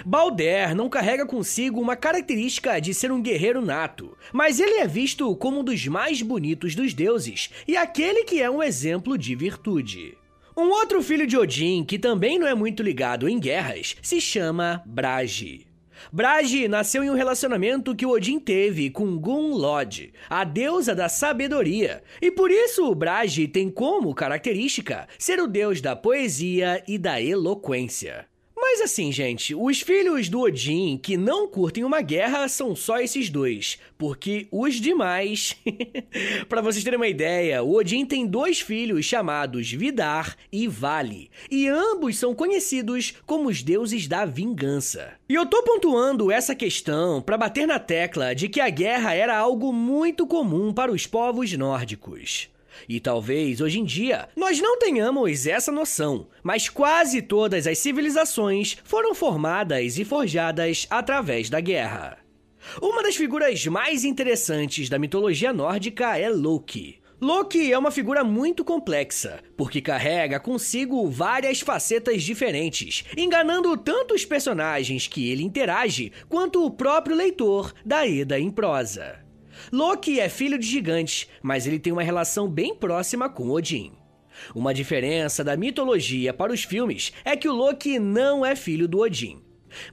Balder 0.03 0.73
não 0.73 0.89
carrega 0.89 1.23
consigo 1.23 1.79
uma 1.79 1.95
característica 1.95 2.79
de 2.79 2.91
ser 2.91 3.11
um 3.11 3.21
guerreiro 3.21 3.61
nato, 3.61 4.17
mas 4.33 4.59
ele 4.59 4.79
é 4.79 4.87
visto 4.87 5.35
como 5.35 5.59
um 5.59 5.63
dos 5.63 5.85
mais 5.85 6.23
bonitos 6.23 6.73
dos 6.73 6.91
deuses 6.91 7.51
e 7.67 7.77
aquele 7.77 8.23
que 8.23 8.41
é 8.41 8.49
um 8.49 8.63
exemplo 8.63 9.15
de 9.15 9.35
virtude. 9.35 10.17
Um 10.59 10.71
outro 10.71 11.03
filho 11.03 11.27
de 11.27 11.37
Odin, 11.37 11.83
que 11.83 11.99
também 11.99 12.39
não 12.39 12.47
é 12.47 12.55
muito 12.55 12.81
ligado 12.81 13.29
em 13.29 13.39
guerras, 13.39 13.95
se 14.01 14.19
chama 14.19 14.81
Brage. 14.87 15.67
Brage 16.11 16.67
nasceu 16.67 17.03
em 17.03 17.11
um 17.11 17.13
relacionamento 17.13 17.95
que 17.95 18.07
Odin 18.07 18.39
teve 18.39 18.89
com 18.89 19.19
Gunlod, 19.19 20.11
a 20.27 20.43
deusa 20.43 20.95
da 20.95 21.07
sabedoria, 21.07 22.01
e 22.19 22.31
por 22.31 22.49
isso 22.49 22.95
Brage 22.95 23.47
tem 23.47 23.69
como 23.69 24.15
característica 24.15 25.07
ser 25.19 25.39
o 25.39 25.45
deus 25.45 25.79
da 25.79 25.95
poesia 25.95 26.83
e 26.87 26.97
da 26.97 27.21
eloquência. 27.21 28.25
Mas 28.69 28.81
assim, 28.81 29.13
gente, 29.13 29.55
os 29.55 29.79
filhos 29.79 30.27
do 30.27 30.41
Odin 30.41 30.99
que 31.01 31.15
não 31.15 31.47
curtem 31.47 31.85
uma 31.85 32.01
guerra 32.01 32.49
são 32.49 32.75
só 32.75 32.99
esses 32.99 33.29
dois, 33.29 33.79
porque 33.97 34.45
os 34.51 34.75
demais. 34.75 35.55
para 36.49 36.61
vocês 36.61 36.83
terem 36.83 36.99
uma 36.99 37.07
ideia, 37.07 37.63
o 37.63 37.73
Odin 37.73 38.05
tem 38.05 38.27
dois 38.27 38.59
filhos 38.59 39.05
chamados 39.05 39.71
Vidar 39.71 40.35
e 40.51 40.67
Vale, 40.67 41.31
e 41.49 41.65
ambos 41.69 42.17
são 42.17 42.35
conhecidos 42.35 43.13
como 43.25 43.47
os 43.47 43.63
deuses 43.63 44.05
da 44.05 44.25
vingança. 44.25 45.13
E 45.29 45.33
eu 45.33 45.45
tô 45.45 45.63
pontuando 45.63 46.29
essa 46.29 46.53
questão 46.53 47.21
para 47.21 47.37
bater 47.37 47.65
na 47.65 47.79
tecla 47.79 48.35
de 48.35 48.49
que 48.49 48.59
a 48.59 48.69
guerra 48.69 49.13
era 49.13 49.37
algo 49.37 49.71
muito 49.71 50.27
comum 50.27 50.73
para 50.73 50.91
os 50.91 51.07
povos 51.07 51.53
nórdicos. 51.53 52.49
E 52.87 52.99
talvez 52.99 53.61
hoje 53.61 53.79
em 53.79 53.83
dia 53.83 54.27
nós 54.35 54.59
não 54.59 54.77
tenhamos 54.77 55.47
essa 55.47 55.71
noção, 55.71 56.27
mas 56.43 56.69
quase 56.69 57.21
todas 57.21 57.67
as 57.67 57.77
civilizações 57.77 58.77
foram 58.83 59.13
formadas 59.13 59.97
e 59.97 60.05
forjadas 60.05 60.87
através 60.89 61.49
da 61.49 61.59
guerra. 61.59 62.17
Uma 62.81 63.03
das 63.03 63.15
figuras 63.15 63.65
mais 63.67 64.03
interessantes 64.03 64.89
da 64.89 64.99
mitologia 64.99 65.53
nórdica 65.53 66.17
é 66.17 66.29
Loki. 66.29 66.99
Loki 67.19 67.73
é 67.73 67.77
uma 67.77 67.89
figura 67.89 68.23
muito 68.23 68.63
complexa, 68.63 69.39
porque 69.55 69.81
carrega 69.81 70.39
consigo 70.39 71.09
várias 71.09 71.61
facetas 71.61 72.21
diferentes, 72.21 73.05
enganando 73.17 73.75
tanto 73.75 74.13
os 74.13 74.23
personagens 74.23 75.07
que 75.07 75.31
ele 75.31 75.43
interage 75.43 76.11
quanto 76.29 76.63
o 76.63 76.69
próprio 76.69 77.15
leitor 77.15 77.73
da 77.83 78.07
Eda 78.07 78.39
em 78.39 78.51
prosa. 78.51 79.26
Loki 79.71 80.19
é 80.19 80.29
filho 80.29 80.57
de 80.57 80.65
gigantes, 80.65 81.27
mas 81.41 81.67
ele 81.67 81.79
tem 81.79 81.93
uma 81.93 82.03
relação 82.03 82.47
bem 82.47 82.75
próxima 82.75 83.29
com 83.29 83.49
Odin. 83.49 83.93
Uma 84.53 84.73
diferença 84.73 85.43
da 85.43 85.57
mitologia 85.57 86.33
para 86.33 86.53
os 86.53 86.63
filmes 86.63 87.11
é 87.25 87.35
que 87.35 87.49
o 87.49 87.53
Loki 87.53 87.99
não 87.99 88.45
é 88.45 88.55
filho 88.55 88.87
do 88.87 88.99
Odin. 88.99 89.41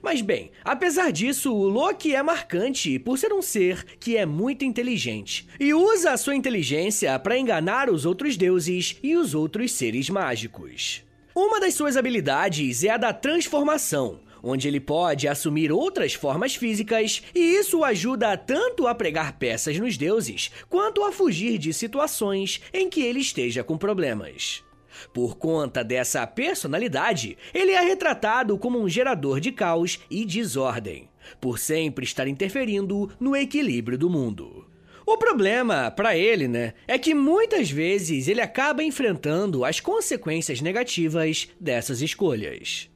Mas 0.01 0.21
bem, 0.21 0.51
apesar 0.63 1.11
disso, 1.11 1.53
o 1.53 1.67
Loki 1.67 2.15
é 2.15 2.23
marcante 2.23 2.97
por 2.97 3.17
ser 3.17 3.33
um 3.33 3.41
ser 3.41 3.83
que 3.99 4.17
é 4.17 4.25
muito 4.25 4.63
inteligente 4.63 5.47
e 5.59 5.73
usa 5.73 6.11
a 6.11 6.17
sua 6.17 6.35
inteligência 6.35 7.17
para 7.19 7.37
enganar 7.37 7.89
os 7.89 8.05
outros 8.05 8.37
deuses 8.37 8.97
e 9.03 9.15
os 9.15 9.35
outros 9.35 9.73
seres 9.73 10.09
mágicos. 10.09 11.03
Uma 11.35 11.59
das 11.59 11.73
suas 11.73 11.97
habilidades 11.97 12.83
é 12.83 12.89
a 12.91 12.97
da 12.97 13.11
transformação, 13.11 14.21
onde 14.45 14.67
ele 14.67 14.79
pode 14.79 15.27
assumir 15.27 15.71
outras 15.71 16.13
formas 16.13 16.55
físicas, 16.55 17.23
e 17.33 17.39
isso 17.39 17.79
o 17.79 17.83
ajuda 17.83 18.37
tanto 18.37 18.85
a 18.85 18.93
pregar 18.93 19.39
peças 19.39 19.79
nos 19.79 19.97
deuses, 19.97 20.51
quanto 20.69 21.03
a 21.03 21.11
fugir 21.11 21.57
de 21.57 21.73
situações 21.73 22.61
em 22.71 22.87
que 22.87 23.01
ele 23.01 23.19
esteja 23.19 23.63
com 23.63 23.75
problemas. 23.75 24.63
Por 25.11 25.35
conta 25.35 25.83
dessa 25.83 26.25
personalidade, 26.27 27.35
ele 27.53 27.71
é 27.71 27.81
retratado 27.81 28.55
como 28.57 28.79
um 28.79 28.87
gerador 28.87 29.39
de 29.39 29.51
caos 29.51 29.99
e 30.11 30.23
desordem, 30.23 31.09
por 31.41 31.57
sempre 31.57 32.05
estar 32.05 32.27
interferindo 32.27 33.11
no 33.19 33.35
equilíbrio 33.35 33.97
do 33.97 34.11
mundo. 34.11 34.67
O 35.07 35.17
problema 35.17 35.91
para 35.91 36.15
ele, 36.15 36.47
né, 36.47 36.73
é 36.87 36.97
que 36.97 37.13
muitas 37.13 37.69
vezes 37.69 38.27
ele 38.27 38.41
acaba 38.41 38.83
enfrentando 38.83 39.65
as 39.65 39.79
consequências 39.79 40.61
negativas 40.61 41.49
dessas 41.59 42.01
escolhas. 42.01 42.89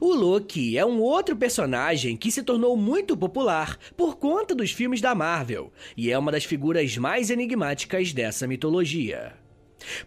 O 0.00 0.14
Loki 0.14 0.76
é 0.76 0.84
um 0.84 1.00
outro 1.00 1.36
personagem 1.36 2.16
que 2.16 2.30
se 2.30 2.42
tornou 2.42 2.76
muito 2.76 3.16
popular 3.16 3.78
por 3.96 4.16
conta 4.16 4.54
dos 4.54 4.70
filmes 4.70 5.00
da 5.00 5.14
Marvel 5.14 5.72
e 5.96 6.10
é 6.10 6.18
uma 6.18 6.32
das 6.32 6.44
figuras 6.44 6.96
mais 6.96 7.30
enigmáticas 7.30 8.12
dessa 8.12 8.46
mitologia. 8.46 9.34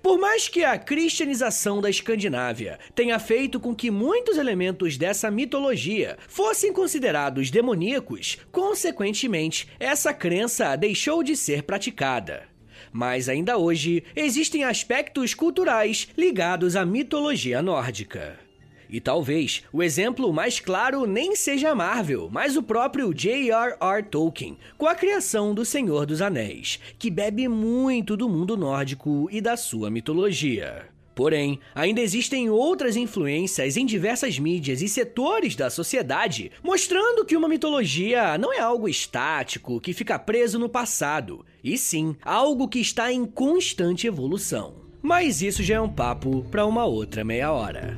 Por 0.01 0.17
mais 0.17 0.47
que 0.47 0.63
a 0.63 0.77
cristianização 0.77 1.79
da 1.79 1.89
Escandinávia 1.89 2.79
tenha 2.93 3.17
feito 3.19 3.59
com 3.59 3.73
que 3.75 3.91
muitos 3.91 4.37
elementos 4.37 4.97
dessa 4.97 5.31
mitologia 5.31 6.17
fossem 6.27 6.73
considerados 6.73 7.49
demoníacos, 7.49 8.37
consequentemente, 8.51 9.67
essa 9.79 10.13
crença 10.13 10.75
deixou 10.75 11.23
de 11.23 11.35
ser 11.35 11.63
praticada. 11.63 12.43
Mas 12.91 13.29
ainda 13.29 13.57
hoje 13.57 14.03
existem 14.15 14.63
aspectos 14.63 15.33
culturais 15.33 16.09
ligados 16.17 16.75
à 16.75 16.85
mitologia 16.85 17.61
nórdica. 17.61 18.48
E 18.89 18.99
talvez 18.99 19.63
o 19.71 19.83
exemplo 19.83 20.33
mais 20.33 20.59
claro 20.59 21.05
nem 21.05 21.35
seja 21.35 21.75
Marvel, 21.75 22.27
mas 22.31 22.57
o 22.57 22.63
próprio 22.63 23.13
J.R.R. 23.13 24.03
Tolkien, 24.09 24.57
com 24.77 24.87
a 24.87 24.95
criação 24.95 25.53
do 25.53 25.63
Senhor 25.63 26.05
dos 26.05 26.21
Anéis, 26.21 26.79
que 26.97 27.11
bebe 27.11 27.47
muito 27.47 28.17
do 28.17 28.27
mundo 28.27 28.57
nórdico 28.57 29.29
e 29.31 29.39
da 29.39 29.55
sua 29.55 29.91
mitologia. 29.91 30.87
Porém, 31.13 31.59
ainda 31.75 31.99
existem 31.99 32.49
outras 32.49 32.95
influências 32.95 33.75
em 33.75 33.85
diversas 33.85 34.39
mídias 34.39 34.81
e 34.81 34.87
setores 34.87 35.53
da 35.53 35.69
sociedade, 35.69 36.49
mostrando 36.63 37.25
que 37.25 37.35
uma 37.35 37.49
mitologia 37.49 38.37
não 38.37 38.53
é 38.53 38.59
algo 38.59 38.87
estático 38.87 39.81
que 39.81 39.91
fica 39.91 40.17
preso 40.17 40.57
no 40.57 40.69
passado, 40.69 41.45
e 41.61 41.77
sim 41.77 42.15
algo 42.23 42.69
que 42.69 42.79
está 42.79 43.11
em 43.11 43.25
constante 43.25 44.07
evolução. 44.07 44.75
Mas 45.01 45.41
isso 45.41 45.61
já 45.61 45.75
é 45.75 45.81
um 45.81 45.89
papo 45.89 46.45
para 46.49 46.65
uma 46.65 46.85
outra 46.85 47.23
meia 47.25 47.51
hora. 47.51 47.97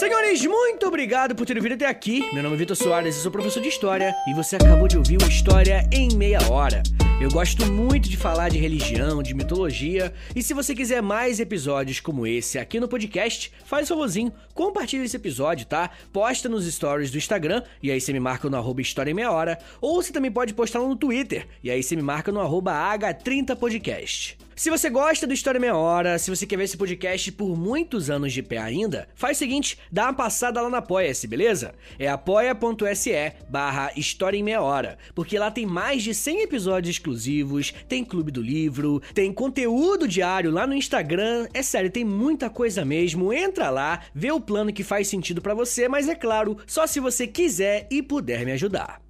Senhores, 0.00 0.42
muito 0.46 0.86
obrigado 0.86 1.34
por 1.34 1.44
terem 1.44 1.62
vindo 1.62 1.74
até 1.74 1.84
aqui. 1.84 2.26
Meu 2.32 2.42
nome 2.42 2.54
é 2.54 2.58
Vitor 2.60 2.74
Soares, 2.74 3.16
eu 3.16 3.22
sou 3.22 3.30
professor 3.30 3.60
de 3.60 3.68
História 3.68 4.14
e 4.26 4.32
você 4.32 4.56
acabou 4.56 4.88
de 4.88 4.96
ouvir 4.96 5.18
uma 5.18 5.28
História 5.28 5.86
em 5.92 6.16
Meia 6.16 6.38
Hora. 6.50 6.82
Eu 7.20 7.30
gosto 7.30 7.66
muito 7.66 8.08
de 8.08 8.16
falar 8.16 8.48
de 8.48 8.56
religião, 8.56 9.22
de 9.22 9.34
mitologia, 9.34 10.10
e 10.34 10.42
se 10.42 10.54
você 10.54 10.74
quiser 10.74 11.02
mais 11.02 11.38
episódios 11.38 12.00
como 12.00 12.26
esse 12.26 12.58
aqui 12.58 12.80
no 12.80 12.88
podcast, 12.88 13.52
faz 13.66 13.88
favorzinho, 13.88 14.32
compartilha 14.54 15.04
esse 15.04 15.16
episódio, 15.16 15.66
tá? 15.66 15.90
Posta 16.10 16.48
nos 16.48 16.64
stories 16.64 17.10
do 17.10 17.18
Instagram, 17.18 17.62
e 17.82 17.90
aí 17.90 18.00
você 18.00 18.10
me 18.10 18.20
marca 18.20 18.48
no 18.48 18.56
arroba 18.56 18.80
História 18.80 19.10
em 19.10 19.14
Meia 19.14 19.30
Hora, 19.30 19.58
ou 19.82 20.02
você 20.02 20.14
também 20.14 20.32
pode 20.32 20.54
postar 20.54 20.78
no 20.78 20.96
Twitter, 20.96 21.46
e 21.62 21.70
aí 21.70 21.82
você 21.82 21.94
me 21.94 22.00
marca 22.00 22.32
no 22.32 22.40
arroba 22.40 22.72
H30podcast. 22.72 24.39
Se 24.60 24.68
você 24.68 24.90
gosta 24.90 25.26
do 25.26 25.32
História 25.32 25.58
Meia 25.58 25.74
Hora, 25.74 26.18
se 26.18 26.28
você 26.28 26.44
quer 26.44 26.58
ver 26.58 26.64
esse 26.64 26.76
podcast 26.76 27.32
por 27.32 27.56
muitos 27.56 28.10
anos 28.10 28.30
de 28.30 28.42
pé 28.42 28.58
ainda, 28.58 29.08
faz 29.14 29.38
o 29.38 29.40
seguinte, 29.40 29.78
dá 29.90 30.04
uma 30.04 30.12
passada 30.12 30.60
lá 30.60 30.68
na 30.68 30.76
Apoia-se, 30.76 31.26
beleza? 31.26 31.74
É 31.98 32.08
apoia.se 32.08 33.32
barra 33.48 33.90
História 33.96 34.36
em 34.36 34.42
Meia 34.42 34.60
Hora, 34.60 34.98
porque 35.14 35.38
lá 35.38 35.50
tem 35.50 35.64
mais 35.64 36.02
de 36.02 36.12
100 36.12 36.42
episódios 36.42 36.94
exclusivos, 36.94 37.72
tem 37.88 38.04
Clube 38.04 38.30
do 38.30 38.42
Livro, 38.42 39.00
tem 39.14 39.32
conteúdo 39.32 40.06
diário 40.06 40.50
lá 40.50 40.66
no 40.66 40.74
Instagram, 40.74 41.48
é 41.54 41.62
sério, 41.62 41.90
tem 41.90 42.04
muita 42.04 42.50
coisa 42.50 42.84
mesmo, 42.84 43.32
entra 43.32 43.70
lá, 43.70 44.02
vê 44.14 44.30
o 44.30 44.38
plano 44.38 44.74
que 44.74 44.84
faz 44.84 45.08
sentido 45.08 45.40
para 45.40 45.54
você, 45.54 45.88
mas 45.88 46.06
é 46.06 46.14
claro, 46.14 46.58
só 46.66 46.86
se 46.86 47.00
você 47.00 47.26
quiser 47.26 47.88
e 47.90 48.02
puder 48.02 48.44
me 48.44 48.52
ajudar. 48.52 49.00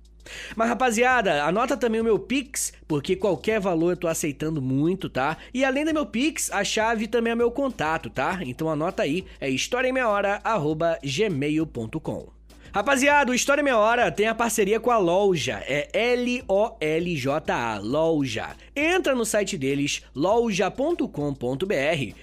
Mas 0.56 0.68
rapaziada, 0.68 1.44
anota 1.44 1.76
também 1.76 2.00
o 2.00 2.04
meu 2.04 2.18
Pix, 2.18 2.72
porque 2.86 3.16
qualquer 3.16 3.60
valor 3.60 3.92
eu 3.92 3.96
tô 3.96 4.08
aceitando 4.08 4.62
muito, 4.62 5.08
tá? 5.08 5.36
E 5.52 5.64
além 5.64 5.84
do 5.84 5.92
meu 5.92 6.06
Pix, 6.06 6.50
a 6.50 6.64
chave 6.64 7.06
também 7.06 7.32
é 7.32 7.36
meu 7.36 7.50
contato, 7.50 8.08
tá? 8.10 8.40
Então 8.42 8.68
anota 8.68 9.02
aí, 9.02 9.26
é 9.40 9.50
historiaemmeiahora@gmail.com. 9.50 12.39
Rapaziada, 12.72 13.32
o 13.32 13.34
História 13.34 13.64
Meia 13.64 13.76
Hora 13.76 14.12
tem 14.12 14.28
a 14.28 14.34
parceria 14.34 14.78
com 14.78 14.92
a 14.92 14.98
Loja, 14.98 15.60
é 15.66 15.88
L-O-L-J-A, 15.92 17.80
Loja. 17.80 18.50
Entra 18.76 19.12
no 19.12 19.24
site 19.24 19.58
deles, 19.58 20.02
loja.com.br, 20.14 21.04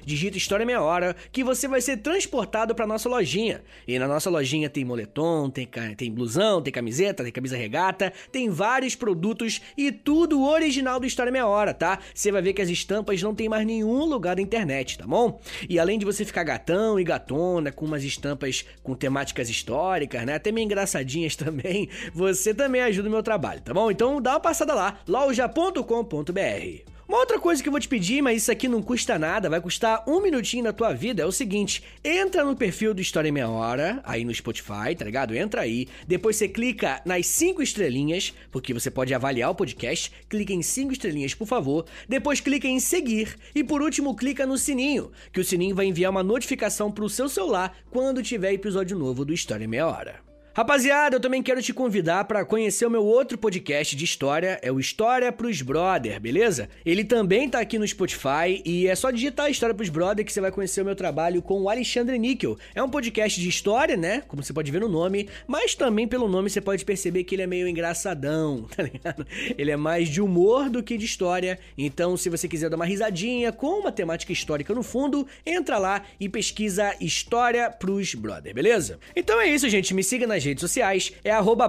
digita 0.05 0.37
História 0.37 0.65
Meia 0.65 0.81
Hora, 0.81 1.17
que 1.33 1.43
você 1.43 1.67
vai 1.67 1.81
ser 1.81 1.97
transportado 1.97 2.73
para 2.73 2.87
nossa 2.87 3.09
lojinha. 3.09 3.61
E 3.85 3.99
na 3.99 4.07
nossa 4.07 4.29
lojinha 4.29 4.69
tem 4.69 4.85
moletom, 4.85 5.49
tem, 5.49 5.67
tem 5.97 6.09
blusão, 6.09 6.61
tem 6.61 6.71
camiseta, 6.71 7.23
tem 7.23 7.31
camisa 7.31 7.57
regata, 7.57 8.13
tem 8.31 8.49
vários 8.49 8.95
produtos 8.95 9.59
e 9.75 9.91
tudo 9.91 10.45
original 10.45 10.97
do 10.97 11.05
História 11.05 11.31
Meia 11.31 11.45
Hora, 11.45 11.73
tá? 11.73 11.99
Você 12.15 12.31
vai 12.31 12.41
ver 12.41 12.53
que 12.53 12.61
as 12.61 12.69
estampas 12.69 13.21
não 13.21 13.35
tem 13.35 13.49
mais 13.49 13.67
nenhum 13.67 14.05
lugar 14.05 14.37
da 14.37 14.41
internet, 14.41 14.97
tá 14.97 15.05
bom? 15.05 15.41
E 15.67 15.77
além 15.77 15.99
de 15.99 16.05
você 16.05 16.23
ficar 16.23 16.45
gatão 16.45 16.97
e 16.97 17.03
gatona 17.03 17.69
com 17.69 17.85
umas 17.85 18.05
estampas 18.05 18.63
com 18.81 18.95
temáticas 18.95 19.49
históricas, 19.49 20.25
né? 20.25 20.36
Até 20.37 20.51
meio 20.51 20.65
engraçadinhas 20.65 21.35
também, 21.37 21.89
você 22.13 22.53
também 22.53 22.81
ajuda 22.81 23.09
o 23.09 23.11
meu 23.11 23.23
trabalho, 23.23 23.61
tá 23.61 23.73
bom? 23.73 23.91
Então 23.91 24.21
dá 24.21 24.31
uma 24.33 24.39
passada 24.39 24.73
lá, 24.73 24.99
loja.com.br. 25.07 26.97
Uma 27.07 27.19
outra 27.19 27.39
coisa 27.39 27.63
que 27.63 27.69
eu 27.69 27.71
vou 27.71 27.79
te 27.79 27.87
pedir, 27.87 28.21
mas 28.21 28.41
isso 28.41 28.51
aqui 28.51 28.67
não 28.67 28.81
custa 28.81 29.17
nada, 29.17 29.49
vai 29.49 29.61
custar 29.61 30.03
um 30.05 30.19
minutinho 30.19 30.65
na 30.65 30.73
tua 30.73 30.91
vida, 30.91 31.23
é 31.23 31.25
o 31.25 31.31
seguinte: 31.31 31.81
entra 32.03 32.43
no 32.43 32.53
perfil 32.53 32.93
do 32.93 32.99
História 32.99 33.29
em 33.29 33.31
Meia 33.31 33.47
Hora, 33.47 34.01
aí 34.03 34.25
no 34.25 34.35
Spotify, 34.35 34.93
tá 34.93 35.05
ligado? 35.05 35.33
Entra 35.33 35.61
aí, 35.61 35.87
depois 36.05 36.35
você 36.35 36.49
clica 36.49 37.01
nas 37.05 37.25
cinco 37.25 37.61
estrelinhas, 37.61 38.33
porque 38.51 38.73
você 38.73 38.91
pode 38.91 39.13
avaliar 39.13 39.49
o 39.49 39.55
podcast, 39.55 40.11
clica 40.27 40.51
em 40.51 40.61
cinco 40.61 40.91
estrelinhas, 40.91 41.33
por 41.33 41.47
favor, 41.47 41.85
depois 42.09 42.41
clica 42.41 42.67
em 42.67 42.81
seguir 42.81 43.37
e 43.55 43.63
por 43.63 43.81
último 43.81 44.13
clica 44.13 44.45
no 44.45 44.57
sininho, 44.57 45.09
que 45.31 45.39
o 45.39 45.45
sininho 45.45 45.75
vai 45.77 45.85
enviar 45.85 46.11
uma 46.11 46.23
notificação 46.23 46.91
pro 46.91 47.07
seu 47.07 47.29
celular 47.29 47.73
quando 47.89 48.21
tiver 48.21 48.51
episódio 48.51 48.99
novo 48.99 49.23
do 49.23 49.33
História 49.33 49.63
em 49.63 49.67
Meia 49.67 49.87
Hora. 49.87 50.26
Rapaziada, 50.57 51.15
eu 51.15 51.19
também 51.19 51.43
quero 51.43 51.61
te 51.61 51.71
convidar 51.71 52.25
para 52.25 52.43
conhecer 52.43 52.83
o 52.83 52.89
meu 52.89 53.05
outro 53.05 53.37
podcast 53.37 53.95
de 53.95 54.03
história, 54.03 54.59
é 54.63 54.71
o 54.71 54.79
História 54.79 55.31
pros 55.31 55.61
Brother, 55.61 56.19
beleza? 56.19 56.67
Ele 56.83 57.03
também 57.03 57.47
tá 57.47 57.59
aqui 57.59 57.77
no 57.77 57.87
Spotify 57.87 58.63
e 58.65 58.87
é 58.87 58.95
só 58.95 59.11
digitar 59.11 59.51
História 59.51 59.75
pros 59.75 59.89
Brother 59.89 60.25
que 60.25 60.33
você 60.33 60.41
vai 60.41 60.51
conhecer 60.51 60.81
o 60.81 60.85
meu 60.85 60.95
trabalho 60.95 61.43
com 61.43 61.61
o 61.61 61.69
Alexandre 61.69 62.17
Níquel. 62.17 62.57
É 62.73 62.81
um 62.81 62.89
podcast 62.89 63.39
de 63.39 63.47
história, 63.47 63.95
né? 63.95 64.23
Como 64.27 64.41
você 64.41 64.51
pode 64.51 64.71
ver 64.71 64.81
no 64.81 64.89
nome, 64.89 65.29
mas 65.45 65.75
também 65.75 66.07
pelo 66.07 66.27
nome 66.27 66.49
você 66.49 66.59
pode 66.59 66.83
perceber 66.83 67.23
que 67.23 67.35
ele 67.35 67.43
é 67.43 67.47
meio 67.47 67.67
engraçadão, 67.67 68.63
tá 68.75 68.81
ligado? 68.81 69.27
Ele 69.55 69.69
é 69.69 69.77
mais 69.77 70.09
de 70.09 70.23
humor 70.23 70.71
do 70.71 70.81
que 70.81 70.97
de 70.97 71.05
história. 71.05 71.59
Então, 71.77 72.17
se 72.17 72.31
você 72.31 72.47
quiser 72.47 72.67
dar 72.67 72.77
uma 72.77 72.85
risadinha 72.85 73.51
com 73.51 73.81
uma 73.81 73.91
temática 73.91 74.33
histórica 74.33 74.73
no 74.73 74.81
fundo, 74.81 75.27
entra 75.45 75.77
lá 75.77 76.01
e 76.19 76.27
pesquisa 76.27 76.95
História 76.99 77.69
pros 77.69 78.15
Brother, 78.15 78.55
beleza? 78.55 78.97
Então 79.15 79.39
é 79.39 79.45
isso, 79.45 79.69
gente. 79.69 79.93
Me 79.93 80.03
siga 80.03 80.25
nas 80.25 80.46
redes 80.47 80.61
sociais 80.61 81.13
é 81.23 81.31
arroba 81.31 81.67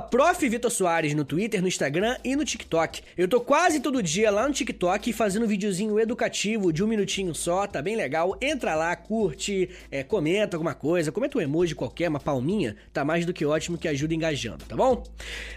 no 1.15 1.25
Twitter, 1.25 1.61
no 1.61 1.69
Instagram 1.69 2.17
e 2.25 2.35
no 2.35 2.45
TikTok. 2.45 3.03
Eu 3.17 3.29
tô 3.29 3.41
quase 3.41 3.81
todo 3.81 4.03
dia 4.03 4.31
lá 4.31 4.47
no 4.47 4.55
TikTok 4.55 5.13
fazendo 5.13 5.45
um 5.45 5.49
videozinho 5.49 5.99
educativo 5.99 6.73
de 6.73 6.83
um 6.83 6.87
minutinho 6.87 7.35
só, 7.35 7.67
tá 7.67 7.83
bem 7.83 7.97
legal. 7.97 8.37
Entra 8.41 8.75
lá, 8.75 8.95
curte, 8.97 9.69
é, 9.91 10.03
comenta 10.03 10.57
alguma 10.57 10.75
coisa, 10.75 11.13
comenta 11.13 11.39
um 11.39 11.41
emoji 11.41 11.75
qualquer, 11.75 12.09
uma 12.09 12.21
palminha, 12.21 12.77
tá 12.93 13.05
mais 13.05 13.27
do 13.27 13.33
que 13.33 13.45
ótimo 13.45 13.79
que 13.79 13.89
ajuda 13.89 14.15
engajando, 14.15 14.65
tá 14.65 14.77
bom? 14.77 15.03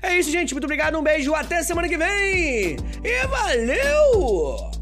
É 0.02 0.18
isso, 0.18 0.32
gente. 0.32 0.54
Muito 0.54 0.66
obrigado, 0.66 0.98
um 0.98 1.04
beijo, 1.04 1.34
até 1.34 1.64
semana 1.64 1.88
que 1.88 1.98
vem! 1.98 2.78
E 3.04 3.28
valeu! 3.28 4.81